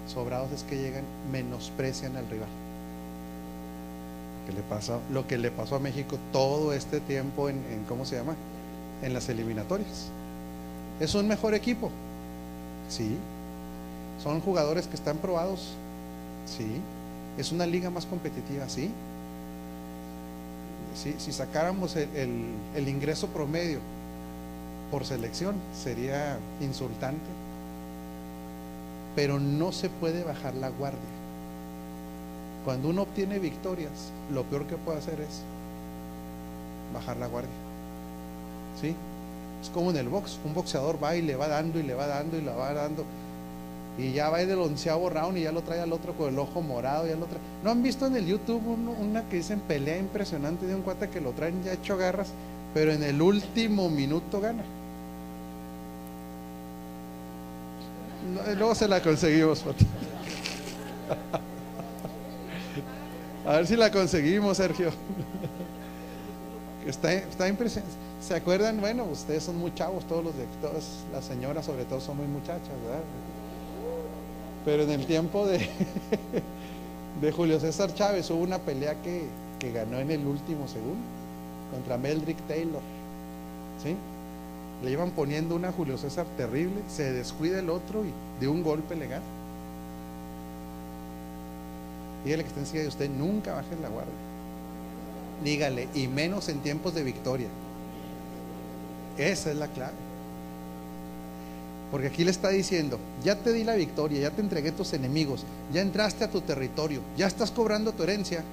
[0.07, 2.49] Sobrados es que llegan, menosprecian al rival
[4.51, 8.17] le pasó, lo que le pasó a México todo este tiempo en, en, ¿cómo se
[8.17, 8.35] llama?
[9.01, 10.09] En las eliminatorias.
[10.99, 11.89] ¿Es un mejor equipo?
[12.89, 13.15] Sí.
[14.21, 15.73] ¿Son jugadores que están probados?
[16.45, 16.81] Sí.
[17.37, 18.67] ¿Es una liga más competitiva?
[18.67, 18.91] Sí.
[20.95, 22.07] Si, si sacáramos el,
[22.75, 23.79] el ingreso promedio
[24.93, 27.25] por selección, sería insultante.
[29.15, 30.99] Pero no se puede bajar la guardia.
[32.63, 35.41] Cuando uno obtiene victorias, lo peor que puede hacer es
[36.93, 37.49] bajar la guardia.
[38.79, 38.95] ¿Sí?
[39.63, 40.37] Es como en el box.
[40.45, 43.03] Un boxeador va y le va dando y le va dando y le va dando.
[43.97, 46.61] Y ya va del onceavo round y ya lo trae al otro con el ojo
[46.61, 47.39] morado y al otro.
[47.63, 48.61] ¿No han visto en el YouTube
[49.01, 52.27] una que dicen pelea impresionante de un cuate que lo traen ya hecho garras,
[52.75, 54.63] pero en el último minuto gana?
[58.55, 59.63] Luego se la conseguimos,
[63.45, 64.89] A ver si la conseguimos, Sergio.
[66.87, 67.95] Está, está impresionante.
[68.21, 68.79] ¿Se acuerdan?
[68.79, 72.27] Bueno, ustedes son muy chavos, todos los de todas las señoras, sobre todo, son muy
[72.27, 73.03] muchachas, ¿verdad?
[74.63, 75.59] Pero en el tiempo de,
[77.21, 79.25] de Julio César Chávez hubo una pelea que,
[79.59, 81.03] que ganó en el último segundo
[81.73, 82.81] contra Meldrick Taylor.
[83.83, 83.95] ¿Sí?
[84.83, 88.11] Le iban poniendo una Julio César terrible, se descuida el otro y
[88.41, 89.23] de un golpe le gana.
[92.25, 94.13] Dígale que está encima de usted, nunca baje la guardia.
[95.43, 97.47] Dígale, y menos en tiempos de victoria.
[99.17, 99.93] Esa es la clave.
[101.91, 105.45] Porque aquí le está diciendo, ya te di la victoria, ya te entregué tus enemigos,
[105.71, 108.43] ya entraste a tu territorio, ya estás cobrando tu herencia.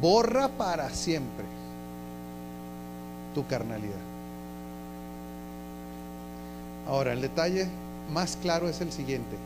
[0.00, 1.44] Borra para siempre
[3.34, 4.15] tu carnalidad.
[6.88, 7.66] Ahora, el detalle
[8.12, 9.36] más claro es el siguiente.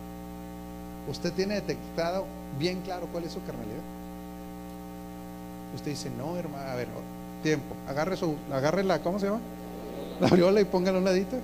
[1.09, 2.27] Usted tiene detectado
[2.59, 3.81] bien claro cuál es su carnalidad.
[5.75, 6.89] Usted dice, no, hermano, a ver,
[7.43, 9.41] tiempo, agarre su, agarre la, ¿cómo se llama?
[10.21, 11.37] La viola y póngala a un ladito.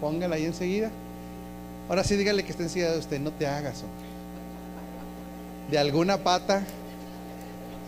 [0.00, 0.90] Póngala ahí enseguida.
[1.88, 3.82] Ahora sí dígale que está enseguida de usted, no te hagas.
[5.70, 6.62] De alguna pata,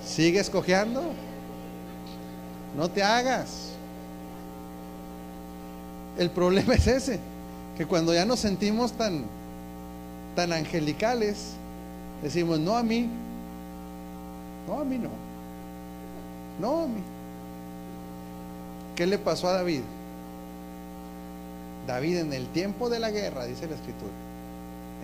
[0.05, 1.03] sigue escogeando.
[2.77, 3.72] No te hagas.
[6.19, 7.19] El problema es ese,
[7.77, 9.25] que cuando ya nos sentimos tan,
[10.37, 11.55] tan angelicales,
[12.23, 13.09] decimos, no a mí,
[14.67, 15.11] no a mí no,
[16.61, 17.01] no a mí.
[18.97, 19.81] ¿Qué le pasó a David?
[21.87, 24.13] David en el tiempo de la guerra, dice la escritura,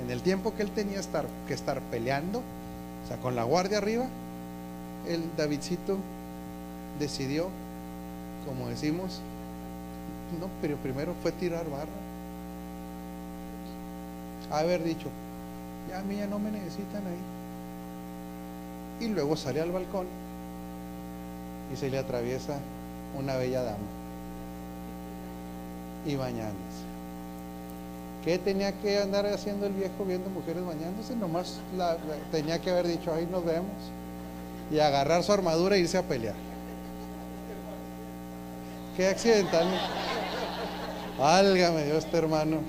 [0.02, 1.00] en el tiempo que él tenía
[1.46, 4.04] que estar peleando, o sea, con la guardia arriba,
[5.08, 5.96] el Davidcito
[7.00, 7.48] decidió,
[8.46, 9.20] como decimos,
[10.40, 11.86] no, pero primero fue tirar barra.
[14.50, 15.08] Haber dicho,
[15.88, 17.20] ya a mí ya no me necesitan ahí.
[19.06, 20.06] Y luego sale al balcón
[21.72, 22.58] y se le atraviesa
[23.18, 23.78] una bella dama
[26.06, 26.88] y bañándose.
[28.24, 31.14] ¿Qué tenía que andar haciendo el viejo viendo mujeres bañándose?
[31.16, 33.70] Nomás la, la, tenía que haber dicho, ahí nos vemos.
[34.70, 36.34] Y agarrar su armadura e irse a pelear.
[38.98, 39.66] ¿Qué accidental?
[41.16, 42.62] Válgame Dios, este hermano.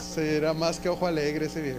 [0.00, 1.78] Será más que ojo alegre ese viejo.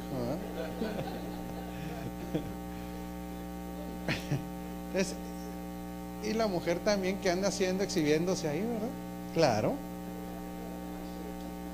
[6.24, 8.88] y la mujer también que anda haciendo, exhibiéndose ahí, ¿verdad?
[9.34, 9.74] Claro.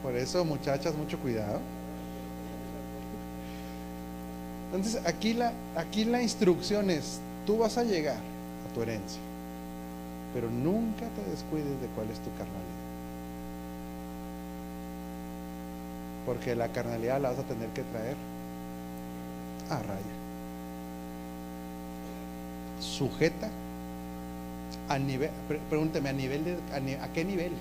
[0.02, 1.60] Por eso, muchachas, mucho cuidado.
[4.72, 9.20] Entonces, aquí la, aquí la instrucción es, tú vas a llegar a tu herencia,
[10.34, 12.80] pero nunca te descuides de cuál es tu carnalidad.
[16.26, 18.16] Porque la carnalidad la vas a tener que traer
[19.72, 20.20] a raya.
[22.80, 23.50] Sujeta
[24.88, 25.32] a nivel,
[25.70, 27.54] pregúnteme, a nivel de, a, qué nivel?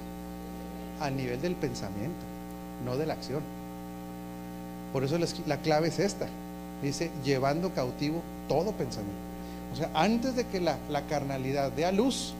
[1.00, 2.24] A nivel del pensamiento,
[2.84, 3.42] no de la acción.
[4.92, 6.26] Por eso la clave es esta.
[6.82, 9.18] Dice, llevando cautivo todo pensamiento.
[9.72, 12.32] O sea, antes de que la, la carnalidad dé a luz,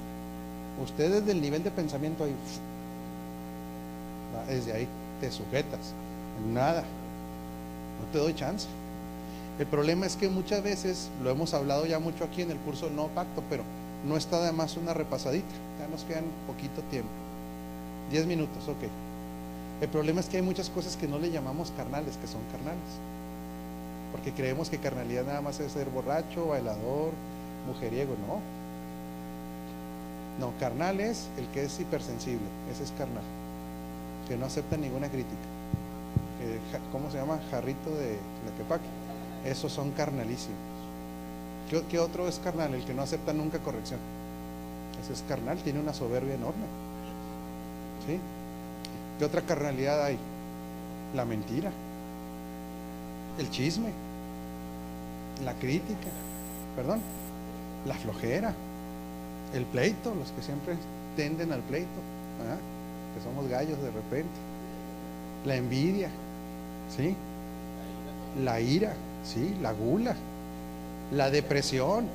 [0.82, 2.34] ustedes del nivel de pensamiento ahí,
[4.48, 4.88] desde ahí
[5.20, 5.92] te sujetas.
[6.52, 6.82] Nada.
[6.82, 8.66] No te doy chance.
[9.58, 12.86] El problema es que muchas veces, lo hemos hablado ya mucho aquí en el curso
[12.86, 13.64] del Nuevo Pacto, pero
[14.06, 15.48] no está además una repasadita.
[15.80, 17.10] Ya nos quedan poquito tiempo.
[18.10, 18.88] Diez minutos, ok.
[19.80, 22.78] El problema es que hay muchas cosas que no le llamamos carnales, que son carnales.
[24.18, 27.12] Porque creemos que carnalidad nada más es ser borracho, bailador,
[27.68, 28.16] mujeriego.
[28.26, 28.40] No.
[30.44, 32.44] No, carnal es el que es hipersensible.
[32.72, 33.22] Ese es carnal.
[34.26, 35.36] Que no acepta ninguna crítica.
[36.90, 37.38] ¿cómo se llama?
[37.52, 38.88] Jarrito de Tlaquepaque.
[39.44, 40.58] Esos son carnalísimos.
[41.88, 42.74] ¿Qué, otro es carnal?
[42.74, 44.00] El que no acepta nunca corrección.
[45.00, 46.64] Ese es carnal, tiene una soberbia enorme.
[48.04, 48.18] ¿Sí?
[49.20, 50.18] ¿Qué otra carnalidad hay?
[51.14, 51.70] La mentira,
[53.38, 53.92] el chisme,
[55.44, 56.08] la crítica,
[56.76, 57.00] perdón,
[57.86, 58.54] la flojera,
[59.54, 60.74] el pleito, los que siempre
[61.16, 62.00] tenden al pleito,
[63.14, 64.38] que somos gallos de repente,
[65.44, 66.10] la envidia,
[66.96, 67.14] ¿sí?
[68.42, 68.92] La ira,
[69.24, 69.56] ¿sí?
[69.62, 70.14] La gula,
[71.12, 72.06] la depresión,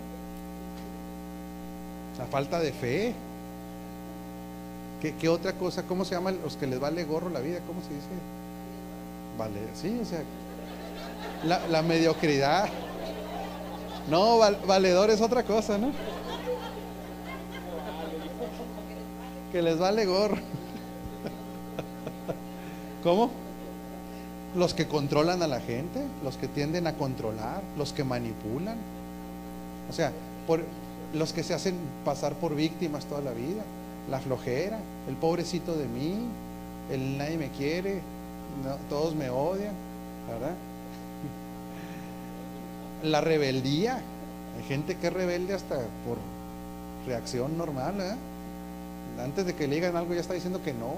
[2.18, 3.14] la falta de fe.
[5.20, 5.84] ¿Qué, otra cosa?
[5.84, 7.60] ¿Cómo se llama los que les vale gorro la vida?
[7.68, 8.08] ¿Cómo se dice?
[9.38, 10.24] Vale, sí, o sea,
[11.44, 12.70] la, mediocridad.
[14.10, 15.92] No, valedor es otra cosa, ¿no?
[19.52, 20.38] Que les vale gorro.
[23.04, 23.44] ¿Cómo?
[24.56, 28.78] los que controlan a la gente, los que tienden a controlar, los que manipulan.
[29.90, 30.12] O sea,
[30.46, 30.62] por,
[31.14, 31.76] los que se hacen
[32.06, 33.64] pasar por víctimas toda la vida,
[34.10, 36.16] la flojera, el pobrecito de mí,
[36.92, 38.02] el nadie me quiere,
[38.90, 39.74] todos me odian,
[40.30, 40.54] ¿verdad?
[43.04, 44.02] La rebeldía,
[44.58, 46.18] hay gente que es rebelde hasta por
[47.06, 48.16] reacción normal, ¿eh?
[49.22, 50.94] Antes de que le digan algo ya está diciendo que no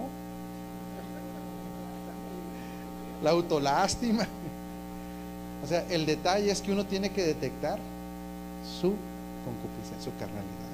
[3.23, 4.27] la autolástima.
[5.63, 7.79] O sea, el detalle es que uno tiene que detectar
[8.79, 8.93] su
[9.43, 10.65] concupiscencia, su carnalidad.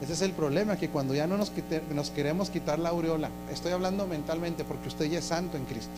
[0.00, 1.50] Ese es el problema, que cuando ya no nos,
[1.92, 5.90] nos queremos quitar la aureola, estoy hablando mentalmente porque usted ya es santo en Cristo.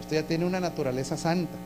[0.00, 1.56] Usted ya tiene una naturaleza santa.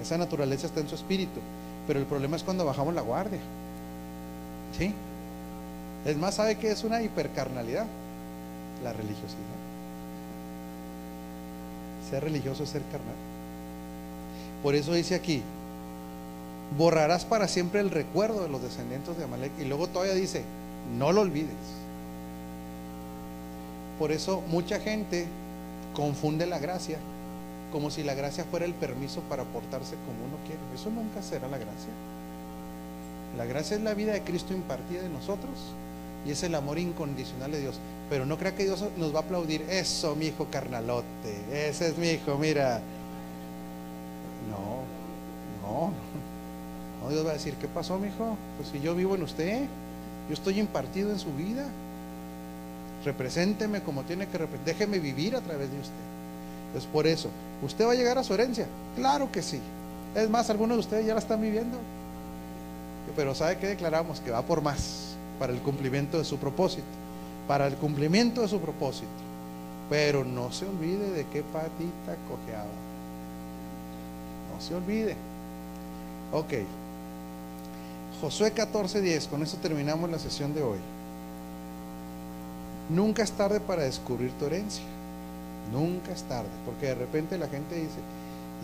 [0.00, 1.40] Esa naturaleza está en su espíritu.
[1.86, 3.40] Pero el problema es cuando bajamos la guardia.
[4.78, 4.94] ¿Sí?
[6.04, 7.86] Es más, ¿sabe que es una hipercarnalidad?
[8.82, 9.38] La religiosidad.
[12.10, 13.14] Ser religioso es ser carnal.
[14.62, 15.42] Por eso dice aquí,
[16.76, 19.52] borrarás para siempre el recuerdo de los descendientes de Amalek.
[19.60, 20.44] Y luego todavía dice,
[20.98, 21.50] no lo olvides.
[23.98, 25.26] Por eso mucha gente
[25.94, 26.98] confunde la gracia
[27.72, 30.60] como si la gracia fuera el permiso para portarse como uno quiere.
[30.74, 31.92] Eso nunca será la gracia.
[33.36, 35.58] La gracia es la vida de Cristo impartida de nosotros
[36.26, 37.80] y es el amor incondicional de Dios.
[38.10, 39.62] Pero no crea que Dios nos va a aplaudir.
[39.68, 41.40] Eso, mi hijo carnalote.
[41.50, 42.80] Ese es mi hijo, mira.
[44.50, 44.82] No,
[45.66, 45.92] no.
[47.02, 48.36] No, Dios va a decir, ¿qué pasó, mi hijo?
[48.58, 49.64] Pues si yo vivo en usted,
[50.28, 51.66] yo estoy impartido en su vida.
[53.04, 54.74] Represénteme como tiene que representar.
[54.74, 55.94] Déjeme vivir a través de usted.
[56.72, 57.28] Pues por eso,
[57.62, 58.66] ¿usted va a llegar a su herencia?
[58.96, 59.60] Claro que sí.
[60.14, 61.78] Es más, algunos de ustedes ya la están viviendo.
[63.16, 64.20] Pero ¿sabe qué declaramos?
[64.20, 66.84] Que va por más para el cumplimiento de su propósito,
[67.48, 69.08] para el cumplimiento de su propósito.
[69.90, 72.70] Pero no se olvide de qué patita cojeaba.
[74.52, 75.16] No se olvide.
[76.32, 76.52] Ok.
[78.20, 80.78] Josué 14:10, con eso terminamos la sesión de hoy.
[82.88, 84.84] Nunca es tarde para descubrir tu herencia.
[85.70, 88.00] Nunca es tarde, porque de repente la gente dice,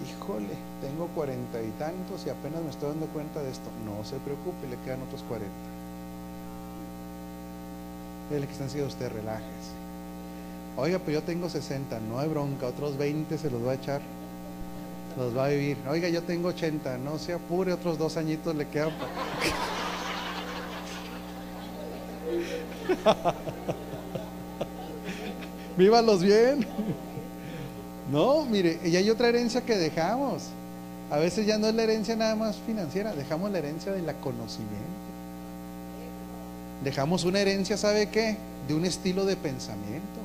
[0.04, 3.70] híjole, tengo cuarenta y tantos y apenas me estoy dando cuenta de esto.
[3.84, 5.52] No se preocupe, le quedan otros cuarenta.
[8.30, 9.72] El que están siendo usted, relájese.
[10.76, 14.00] Oiga, pues yo tengo 60, no hay bronca, otros 20 se los va a echar,
[15.16, 15.76] los va a vivir.
[15.88, 18.92] Oiga, yo tengo 80, no se apure, otros dos añitos le quedan.
[25.78, 26.66] Vívalos bien.
[28.10, 30.44] No, mire, y hay otra herencia que dejamos.
[31.10, 34.14] A veces ya no es la herencia nada más financiera, dejamos la herencia de la
[34.14, 34.78] conocimiento.
[36.82, 38.38] Dejamos una herencia, ¿sabe qué?
[38.66, 40.20] De un estilo de pensamiento.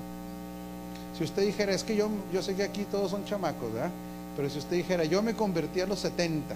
[1.18, 3.92] Si usted dijera, es que yo, yo sé que aquí todos son chamacos, ¿verdad?
[4.38, 6.56] Pero si usted dijera, yo me convertí a los 70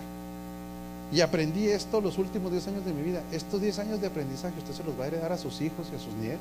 [1.11, 4.57] y aprendí esto los últimos 10 años de mi vida, estos 10 años de aprendizaje
[4.57, 6.39] usted se los va a heredar a sus hijos y a sus nietos.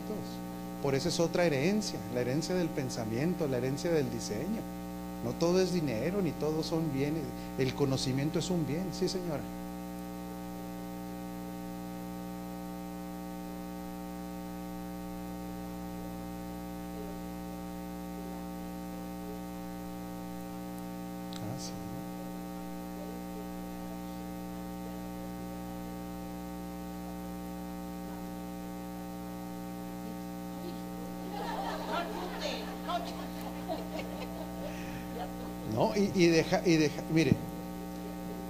[0.87, 4.63] Por eso es otra herencia, la herencia del pensamiento, la herencia del diseño.
[5.25, 7.25] No todo es dinero, ni todos son bienes.
[7.59, 9.43] El conocimiento es un bien, sí señora.
[21.35, 21.73] Ah, sí.
[35.75, 36.29] No, y, y
[36.65, 37.35] y mire,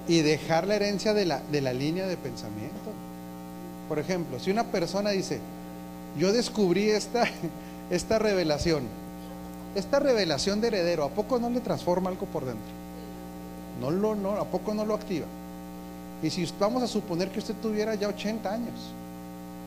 [0.08, 2.92] y dejar la herencia de la, de la línea de pensamiento.
[3.88, 5.40] Por ejemplo, si una persona dice,
[6.18, 7.24] yo descubrí esta,
[7.90, 8.84] esta revelación,
[9.74, 12.72] esta revelación de heredero, ¿a poco no le transforma algo por dentro?
[13.80, 15.26] No lo, no, ¿a poco no lo activa?
[16.22, 18.74] Y si vamos a suponer que usted tuviera ya 80 años,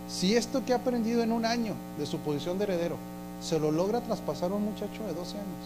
[0.09, 2.95] si esto que ha aprendido en un año de su posición de heredero
[3.39, 5.65] se lo logra traspasar a un muchacho de 12 años,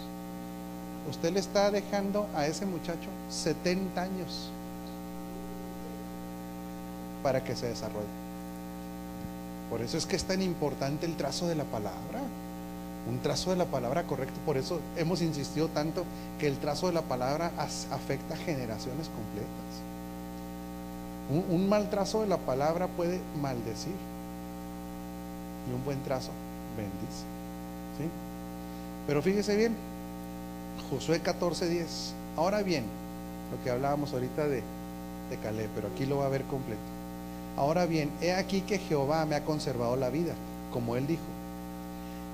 [1.09, 4.49] usted le está dejando a ese muchacho 70 años
[7.21, 8.23] para que se desarrolle.
[9.69, 12.21] Por eso es que es tan importante el trazo de la palabra.
[13.09, 14.39] Un trazo de la palabra correcto.
[14.45, 16.03] Por eso hemos insistido tanto
[16.39, 19.81] que el trazo de la palabra afecta generaciones completas.
[21.29, 23.95] Un, un mal trazo de la palabra puede maldecir.
[25.69, 26.31] Y un buen trazo
[26.77, 27.23] bendice.
[27.97, 28.09] ¿Sí?
[29.07, 29.75] Pero fíjese bien,
[30.89, 32.13] Josué 14:10.
[32.37, 32.83] Ahora bien,
[33.51, 34.63] lo que hablábamos ahorita de,
[35.29, 36.81] de Caleb, pero aquí lo va a ver completo.
[37.57, 40.33] Ahora bien, he aquí que Jehová me ha conservado la vida,
[40.71, 41.21] como él dijo.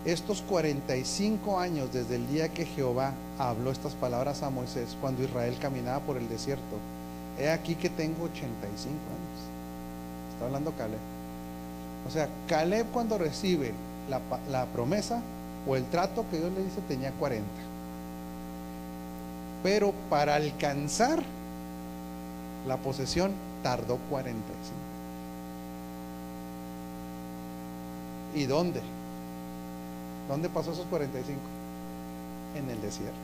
[0.06, 5.58] Estos 45 años desde el día que Jehová habló estas palabras a Moisés, cuando Israel
[5.60, 6.78] caminaba por el desierto,
[7.38, 9.40] he aquí que tengo 85 años.
[10.34, 11.00] Está hablando Caleb.
[12.08, 13.74] O sea, Caleb cuando recibe
[14.10, 15.22] la, la promesa
[15.68, 17.46] o el trato que Dios le dice tenía 40
[19.64, 21.22] pero para alcanzar
[22.68, 23.32] la posesión
[23.64, 24.90] tardó 45.
[28.36, 28.82] ¿Y dónde?
[30.28, 31.40] ¿Dónde pasó esos 45?
[32.56, 33.18] En el desierto.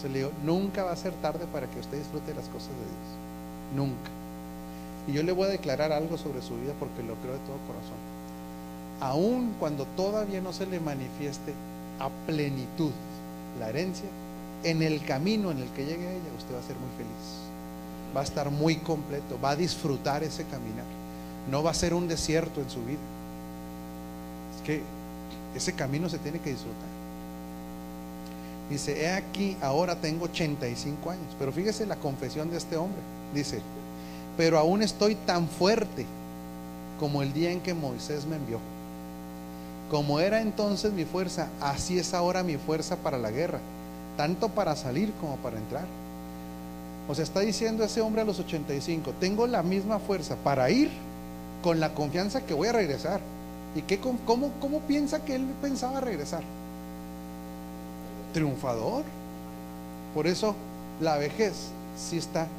[0.00, 2.74] Se le digo, nunca va a ser tarde para que usted disfrute las cosas de
[2.74, 3.76] Dios.
[3.76, 4.10] Nunca.
[5.06, 7.56] Y yo le voy a declarar algo sobre su vida porque lo creo de todo
[7.66, 7.98] corazón.
[9.00, 11.54] Aun cuando todavía no se le manifieste
[11.98, 12.92] a plenitud
[13.58, 14.08] la herencia,
[14.64, 18.14] en el camino en el que llegue a ella, usted va a ser muy feliz.
[18.14, 20.84] Va a estar muy completo, va a disfrutar ese caminar.
[21.50, 22.98] No va a ser un desierto en su vida.
[24.56, 24.82] Es que
[25.54, 26.88] ese camino se tiene que disfrutar.
[28.68, 31.36] Dice, he aquí, ahora tengo 85 años.
[31.38, 33.00] Pero fíjese la confesión de este hombre.
[33.34, 33.60] Dice,
[34.36, 36.06] pero aún estoy tan fuerte
[36.98, 38.58] como el día en que Moisés me envió.
[39.90, 43.58] Como era entonces mi fuerza, así es ahora mi fuerza para la guerra
[44.16, 45.84] tanto para salir como para entrar.
[47.08, 50.90] O sea, está diciendo ese hombre a los 85, tengo la misma fuerza para ir
[51.62, 53.20] con la confianza que voy a regresar.
[53.74, 56.42] ¿Y qué, cómo, cómo piensa que él pensaba regresar?
[58.32, 59.04] Triunfador.
[60.14, 60.54] Por eso
[61.00, 62.50] la vejez sí está aquí.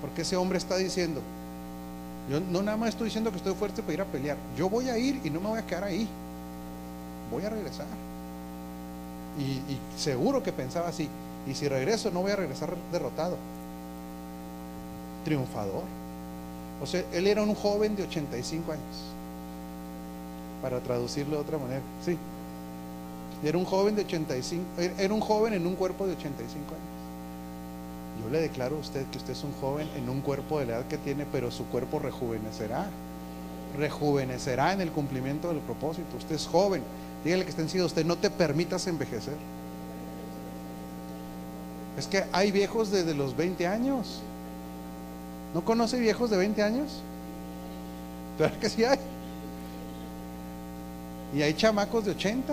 [0.00, 1.20] Porque ese hombre está diciendo,
[2.30, 4.88] yo no nada más estoy diciendo que estoy fuerte para ir a pelear, yo voy
[4.88, 6.08] a ir y no me voy a quedar ahí,
[7.30, 7.86] voy a regresar.
[9.38, 9.60] Y,
[9.98, 11.08] seguro que pensaba así.
[11.46, 13.36] Y si regreso, no voy a regresar derrotado.
[15.24, 15.82] Triunfador.
[16.82, 18.84] O sea, él era un joven de 85 años.
[20.62, 21.82] Para traducirlo de otra manera.
[22.04, 22.16] Sí.
[23.42, 24.64] Era un joven de 85.
[24.98, 26.94] Era un joven en un cuerpo de 85 años.
[28.22, 30.76] Yo le declaro a usted que usted es un joven en un cuerpo de la
[30.76, 32.86] edad que tiene, pero su cuerpo rejuvenecerá.
[33.76, 36.16] Rejuvenecerá en el cumplimiento del propósito.
[36.16, 36.82] Usted es joven
[37.24, 39.36] Dígale que está encima usted, no te permitas envejecer.
[41.96, 44.20] Es que hay viejos desde los 20 años.
[45.54, 47.00] ¿No conoce viejos de 20 años?
[48.36, 48.98] Claro que sí hay.
[51.34, 52.52] Y hay chamacos de 80.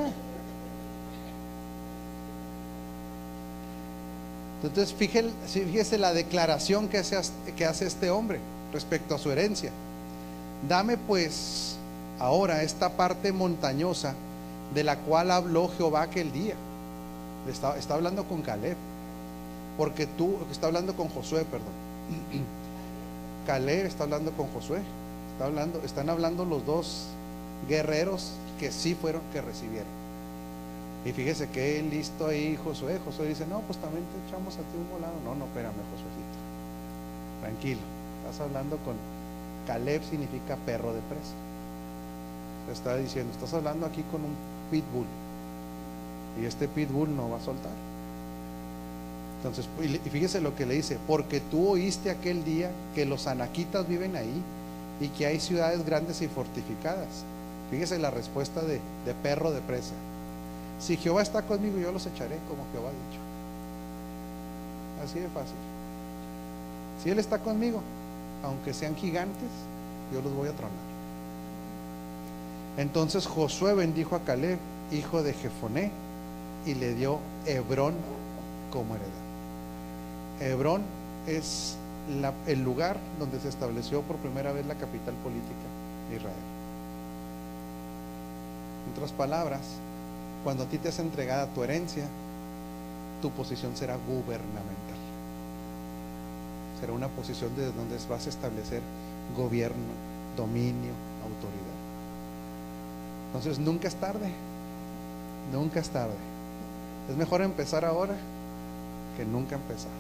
[4.64, 8.40] Entonces, fíjese, la declaración que hace este hombre
[8.72, 9.72] respecto a su herencia.
[10.70, 11.76] Dame pues
[12.20, 14.14] ahora esta parte montañosa
[14.74, 16.56] de la cual habló Jehová aquel día.
[17.48, 18.78] Está, está hablando con Caleb.
[19.78, 21.74] Porque tú, está hablando con Josué, perdón.
[23.48, 24.82] Caleb está hablando con Josué.
[25.34, 27.08] Está hablando, están hablando los dos
[27.68, 30.02] guerreros que sí fueron, que recibieron.
[31.04, 33.00] Y fíjese que listo ahí Josué.
[33.04, 35.14] Josué dice, no, pues también te echamos a ti un volado.
[35.24, 36.38] No, no, espérame, Josuécito.
[37.42, 37.82] Tranquilo.
[38.24, 38.96] Estás hablando con
[39.66, 41.34] Caleb significa perro de presa.
[42.72, 45.06] Está diciendo, estás hablando aquí con un pitbull.
[46.42, 47.72] Y este pitbull no va a soltar.
[49.38, 53.88] Entonces, y fíjese lo que le dice, porque tú oíste aquel día que los anaquitas
[53.88, 54.42] viven ahí
[55.00, 57.26] y que hay ciudades grandes y fortificadas.
[57.72, 58.80] Fíjese la respuesta de,
[59.24, 59.94] perro de presa.
[60.80, 63.20] Si Jehová está conmigo, yo los echaré, como Jehová ha dicho.
[65.04, 65.56] Así de fácil.
[67.04, 67.82] Si Él está conmigo,
[68.44, 69.50] aunque sean gigantes,
[70.14, 70.91] yo los voy a tronar.
[72.78, 74.58] Entonces Josué bendijo a Caleb,
[74.92, 75.92] hijo de Jefoné,
[76.66, 77.96] y le dio Hebrón
[78.72, 79.12] como heredad.
[80.40, 80.84] Hebrón
[81.28, 81.76] es
[82.48, 85.68] el lugar donde se estableció por primera vez la capital política
[86.10, 86.36] de Israel.
[88.86, 89.62] En otras palabras,
[90.44, 92.06] cuando a ti te es entregada tu herencia,
[93.22, 94.98] tu posición será gubernamental.
[96.80, 98.82] Será una posición desde donde vas a establecer
[99.38, 99.94] gobierno,
[100.36, 100.94] dominio,
[101.24, 101.91] autoridad.
[103.32, 104.30] Entonces nunca es tarde,
[105.54, 106.16] nunca es tarde.
[107.10, 108.16] Es mejor empezar ahora
[109.16, 109.92] que nunca empezar.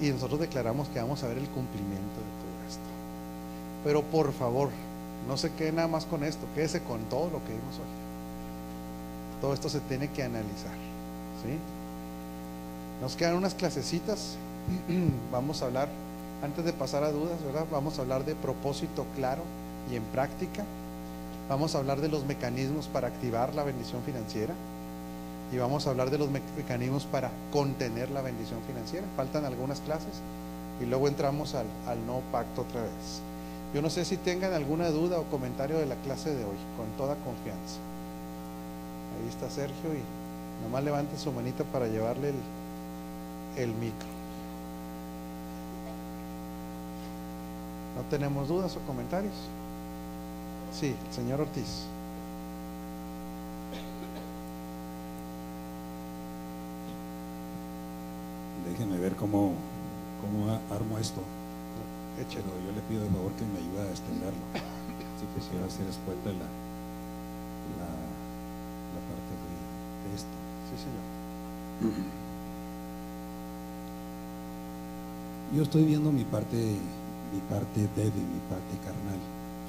[0.00, 2.90] Y nosotros declaramos que vamos a ver el cumplimiento de todo esto.
[3.84, 4.68] Pero por favor,
[5.26, 9.40] no se quede nada más con esto, quédese con todo lo que vimos hoy.
[9.40, 10.74] Todo esto se tiene que analizar.
[11.42, 11.58] ¿sí?
[13.00, 14.36] Nos quedan unas clasecitas.
[15.32, 15.88] Vamos a hablar,
[16.42, 17.66] antes de pasar a dudas, ¿verdad?
[17.70, 19.42] Vamos a hablar de propósito claro
[19.90, 20.64] y en práctica.
[21.50, 24.54] Vamos a hablar de los mecanismos para activar la bendición financiera.
[25.52, 29.04] Y vamos a hablar de los mecanismos para contener la bendición financiera.
[29.16, 30.22] Faltan algunas clases.
[30.80, 33.20] Y luego entramos al, al nuevo pacto otra vez.
[33.74, 36.86] Yo no sé si tengan alguna duda o comentario de la clase de hoy, con
[36.96, 37.80] toda confianza.
[39.18, 44.06] Ahí está Sergio y nomás levante su manita para llevarle el, el micro.
[47.96, 49.34] ¿No tenemos dudas o comentarios?
[50.72, 51.86] Sí, señor Ortiz.
[58.68, 59.52] Déjenme ver cómo,
[60.20, 61.20] cómo armo esto.
[62.16, 64.40] Pero yo le pido de favor que me ayude a extenderlo.
[65.18, 66.48] Si quisiera hacer escueta la,
[67.80, 70.36] la, la parte de, de esto.
[70.68, 71.04] Sí, señor.
[75.52, 79.18] Yo estoy viendo mi parte, mi parte débil, mi parte carnal,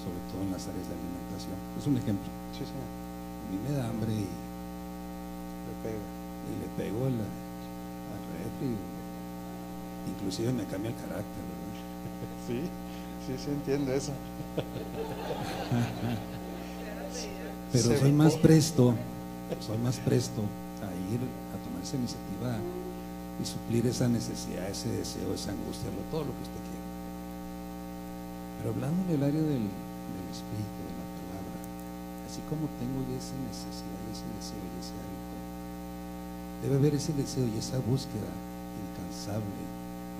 [0.01, 1.57] sobre todo en las áreas de alimentación.
[1.77, 2.29] Es un ejemplo.
[2.57, 2.89] Sí, señor.
[2.89, 6.05] A mí me da hambre y Le pega.
[6.49, 8.73] y le pego al, al refri.
[10.09, 11.77] Inclusive me cambia el carácter, ¿verdad?
[12.47, 12.61] Sí,
[13.27, 14.11] sí, sí entiendo eso.
[17.71, 18.95] Pero Se soy más presto,
[19.59, 20.41] soy más presto
[20.81, 21.19] a ir
[21.53, 22.57] a tomar esa iniciativa
[23.41, 26.85] y suplir esa necesidad, ese deseo, esa angustia, todo lo que usted quiera.
[28.59, 29.69] Pero hablando en el área del,
[30.11, 31.59] del espíritu, de la palabra,
[32.27, 35.35] así como tengo esa necesidad, ese deseo y ese hábito,
[36.61, 38.31] debe haber ese deseo y esa búsqueda
[38.77, 39.61] incansable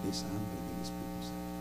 [0.01, 1.51] de esa hambre del Espíritu Santo.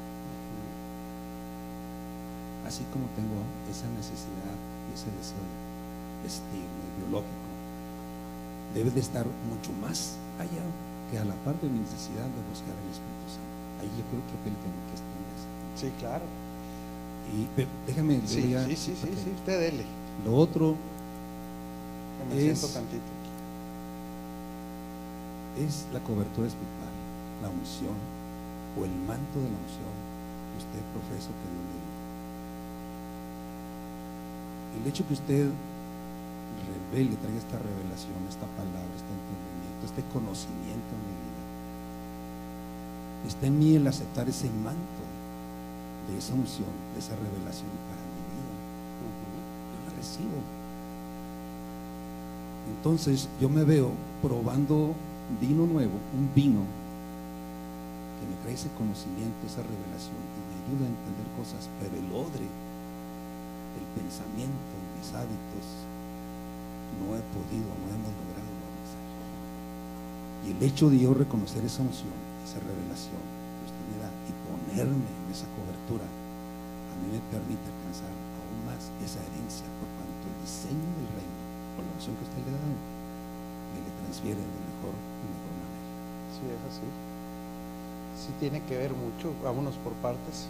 [2.66, 3.36] Así como tengo
[3.68, 4.56] esa necesidad
[4.88, 7.50] y ese deseo de vestirme biológico,
[8.74, 10.64] debe de estar mucho más allá
[11.10, 13.52] que a la par de mi necesidad de buscar al Espíritu Santo.
[13.82, 15.40] Ahí yo creo que aquel que que extiendas.
[15.74, 16.24] Sí, claro.
[17.32, 17.46] Y
[17.86, 19.84] déjame Sí, sí, sí, sí, sí, usted dele.
[20.24, 20.74] Lo otro
[22.28, 23.02] me Es- siento tantito.
[25.58, 26.90] es la cobertura espiritual,
[27.42, 27.94] la unción
[28.78, 29.94] o el manto de la unción
[30.50, 31.90] que usted profesa que Dios le dio.
[34.80, 35.50] El hecho que usted
[36.90, 41.42] revele, traiga esta revelación, esta palabra, este entendimiento, este conocimiento en mi vida,
[43.26, 45.02] está en mí el aceptar ese manto
[46.08, 48.52] de esa unción, de esa revelación para mi vida.
[49.00, 50.38] Yo la recibo.
[52.76, 53.90] Entonces yo me veo
[54.22, 54.94] probando
[55.40, 56.62] vino nuevo, un vino
[58.18, 62.08] que me trae ese conocimiento, esa revelación y me ayuda a entender cosas, pero el
[62.12, 65.66] odre, el pensamiento, mis hábitos,
[67.00, 69.04] no he podido, no hemos logrado avanzar.
[70.44, 72.12] Y el hecho de yo reconocer esa emoción,
[72.44, 73.39] esa revelación
[73.98, 79.88] y ponerme en esa cobertura, a mí me permite alcanzar aún más esa herencia por
[79.98, 81.40] cuanto el diseño del reino,
[81.74, 85.90] por la emoción que usted le da, me le transfiere de mejor, de mejor manera.
[86.34, 86.88] Sí, es así.
[88.20, 90.46] Sí tiene que ver mucho, vámonos por partes,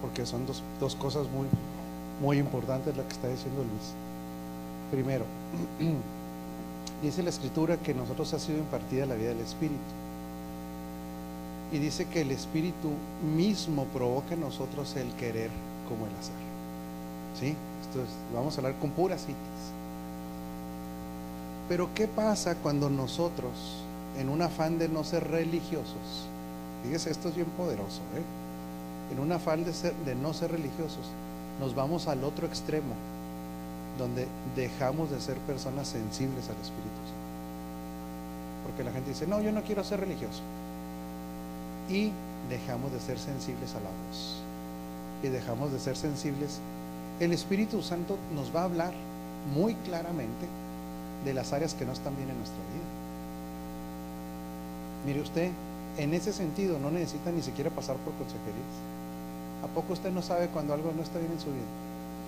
[0.00, 1.48] porque son dos, dos cosas muy,
[2.20, 3.92] muy importantes lo que está diciendo Luis.
[4.90, 5.24] Primero,
[7.02, 9.92] dice la escritura que nosotros ha sido impartida la vida del Espíritu.
[11.70, 12.90] Y dice que el Espíritu
[13.36, 15.50] mismo provoca en nosotros el querer
[15.88, 16.34] como el hacer.
[17.38, 17.54] ¿Sí?
[17.82, 19.38] Esto es, vamos a hablar con puras citas.
[21.68, 23.52] Pero ¿qué pasa cuando nosotros,
[24.18, 26.26] en un afán de no ser religiosos,
[26.82, 28.22] fíjese, esto es bien poderoso, ¿eh?
[29.12, 31.06] en un afán de, ser, de no ser religiosos,
[31.60, 32.94] nos vamos al otro extremo,
[33.98, 37.28] donde dejamos de ser personas sensibles al Espíritu Santo.
[38.64, 40.42] Porque la gente dice, no, yo no quiero ser religioso.
[41.88, 42.12] Y
[42.48, 44.36] dejamos de ser sensibles a la voz.
[45.22, 46.60] Y dejamos de ser sensibles.
[47.20, 48.92] El Espíritu Santo nos va a hablar
[49.54, 50.46] muy claramente
[51.24, 52.84] de las áreas que no están bien en nuestra vida.
[55.06, 55.50] Mire usted,
[55.96, 58.74] en ese sentido no necesita ni siquiera pasar por consejerías.
[59.64, 61.66] ¿A poco usted no sabe cuando algo no está bien en su vida?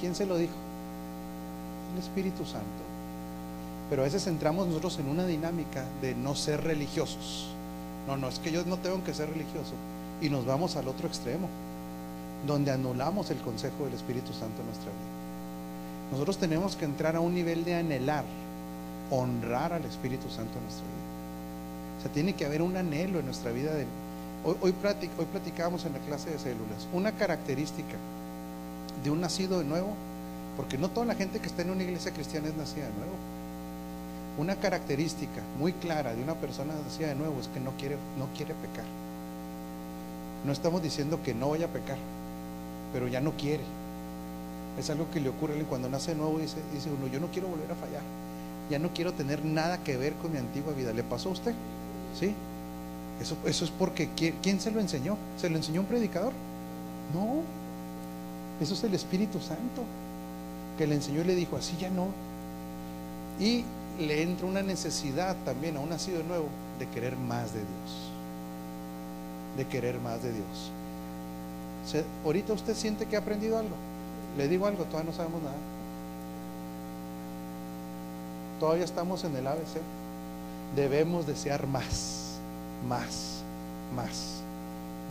[0.01, 0.55] ¿Quién se lo dijo?
[1.95, 2.67] El Espíritu Santo.
[3.89, 7.49] Pero a veces entramos nosotros en una dinámica de no ser religiosos.
[8.07, 9.73] No, no, es que yo no tengo que ser religioso.
[10.21, 11.49] Y nos vamos al otro extremo,
[12.47, 15.21] donde anulamos el consejo del Espíritu Santo en nuestra vida.
[16.13, 18.25] Nosotros tenemos que entrar a un nivel de anhelar,
[19.11, 21.01] honrar al Espíritu Santo en nuestra vida.
[21.99, 23.73] O sea, tiene que haber un anhelo en nuestra vida.
[23.73, 23.87] De,
[24.45, 24.75] hoy, hoy,
[25.19, 26.89] hoy platicábamos en la clase de células.
[26.93, 27.97] Una característica
[29.05, 29.95] de un nacido de nuevo,
[30.57, 33.15] porque no toda la gente que está en una iglesia cristiana es nacida de nuevo.
[34.39, 38.27] Una característica muy clara de una persona nacida de nuevo es que no quiere, no
[38.37, 38.85] quiere pecar.
[40.45, 41.99] No estamos diciendo que no vaya a pecar,
[42.93, 43.63] pero ya no quiere.
[44.79, 47.49] Es algo que le ocurre cuando nace de nuevo, dice, dice uno, yo no quiero
[47.49, 48.03] volver a fallar.
[48.71, 50.93] Ya no quiero tener nada que ver con mi antigua vida.
[50.93, 51.55] ¿Le pasó a usted?
[52.19, 52.33] ¿Sí?
[53.21, 54.09] Eso, eso es porque
[54.41, 55.17] ¿quién se lo enseñó?
[55.37, 56.33] ¿Se lo enseñó un predicador?
[57.13, 57.43] No.
[58.61, 59.83] Eso es el Espíritu Santo
[60.79, 62.07] que le enseñó y le dijo, así ya no.
[63.39, 63.65] Y
[64.01, 66.47] le entra una necesidad también a un nacido de nuevo
[66.79, 68.11] de querer más de Dios.
[69.57, 70.71] De querer más de Dios.
[71.87, 73.77] ¿Se, ahorita usted siente que ha aprendido algo.
[74.37, 75.57] Le digo algo, todavía no sabemos nada.
[78.59, 79.81] Todavía estamos en el ABC.
[80.77, 82.39] Debemos desear más,
[82.89, 83.43] más,
[83.95, 84.41] más.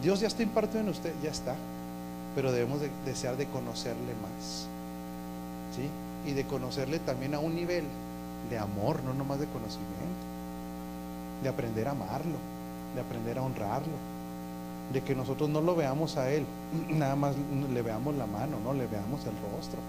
[0.02, 1.56] Dios ya está impartido en usted, ya está.
[2.36, 4.68] Pero debemos de desear de conocerle más.
[5.76, 5.90] ¿Sí?
[6.30, 7.84] Y de conocerle también a un nivel
[8.50, 10.26] de amor, no nomás de conocimiento.
[11.44, 12.38] De aprender a amarlo,
[12.96, 13.94] de aprender a honrarlo.
[14.94, 16.46] De que nosotros no lo veamos a Él,
[16.90, 17.36] nada más
[17.72, 19.80] le veamos la mano, no le veamos el rostro.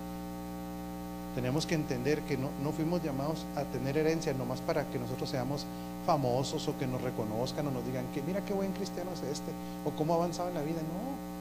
[1.34, 5.30] Tenemos que entender que no, no, fuimos llamados a tener herencia nomás para que nosotros
[5.30, 5.64] seamos
[6.04, 9.52] famosos o que nos reconozcan o nos digan que mira qué buen cristiano es este
[9.84, 10.80] o cómo avanzaba en la vida.
[10.82, 11.39] No,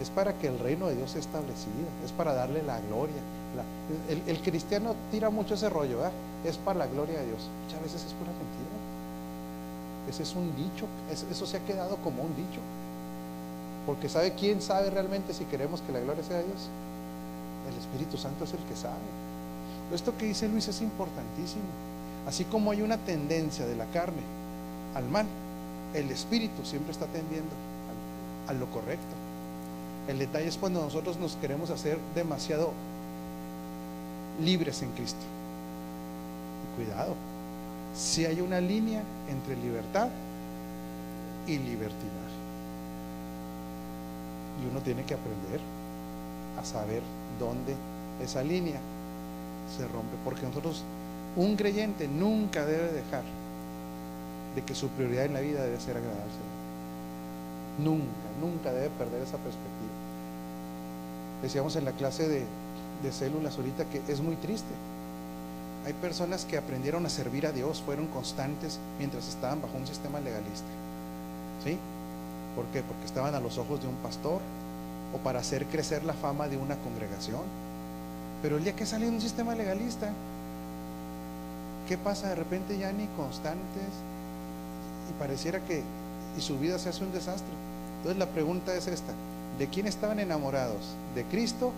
[0.00, 3.22] es para que el reino de Dios sea establecido, es para darle la gloria.
[4.08, 6.12] El, cristiano tira mucho ese rollo, ¿verdad?
[6.44, 7.48] es para la gloria de Dios.
[7.64, 8.74] Muchas veces es pura mentira.
[10.08, 12.60] Ese es un dicho, es, eso se ha quedado como un dicho.
[13.86, 16.68] Porque ¿sabe quién sabe realmente si queremos que la gloria sea de Dios?
[17.70, 18.94] El Espíritu Santo es el que sabe.
[19.92, 21.62] Esto que dice Luis es importantísimo.
[22.26, 24.22] Así como hay una tendencia de la carne
[24.94, 25.26] al mal,
[25.94, 27.50] el Espíritu siempre está tendiendo
[28.48, 29.13] a lo correcto.
[30.08, 32.72] El detalle es cuando nosotros nos queremos hacer demasiado
[34.42, 35.20] libres en Cristo.
[36.62, 37.14] Y cuidado,
[37.94, 40.08] si hay una línea entre libertad
[41.46, 42.34] y libertinaje.
[44.62, 45.60] Y uno tiene que aprender
[46.60, 47.02] a saber
[47.38, 47.74] dónde
[48.22, 48.78] esa línea
[49.76, 50.16] se rompe.
[50.24, 50.82] Porque nosotros,
[51.36, 53.22] un creyente nunca debe dejar
[54.54, 56.44] de que su prioridad en la vida debe ser agradarse.
[57.78, 58.04] Nunca,
[58.40, 59.93] nunca debe perder esa perspectiva.
[61.44, 62.42] Decíamos en la clase de,
[63.12, 64.72] células ahorita que es muy triste.
[65.84, 70.20] Hay personas que aprendieron a servir a Dios, fueron constantes mientras estaban bajo un sistema
[70.20, 70.64] legalista.
[71.62, 71.76] ¿Sí?
[72.56, 72.80] ¿Por qué?
[72.80, 74.40] Porque estaban a los ojos de un pastor,
[75.12, 77.42] o para hacer crecer la fama de una congregación.
[78.40, 80.08] Pero el día que sale un sistema legalista,
[81.86, 82.30] ¿qué pasa?
[82.30, 83.92] De repente ya ni constantes,
[85.10, 85.82] y pareciera que
[86.38, 87.52] y su vida se hace un desastre.
[87.98, 89.12] Entonces la pregunta es esta,
[89.58, 90.96] ¿de quién estaban enamorados?
[91.14, 91.72] ¿De Cristo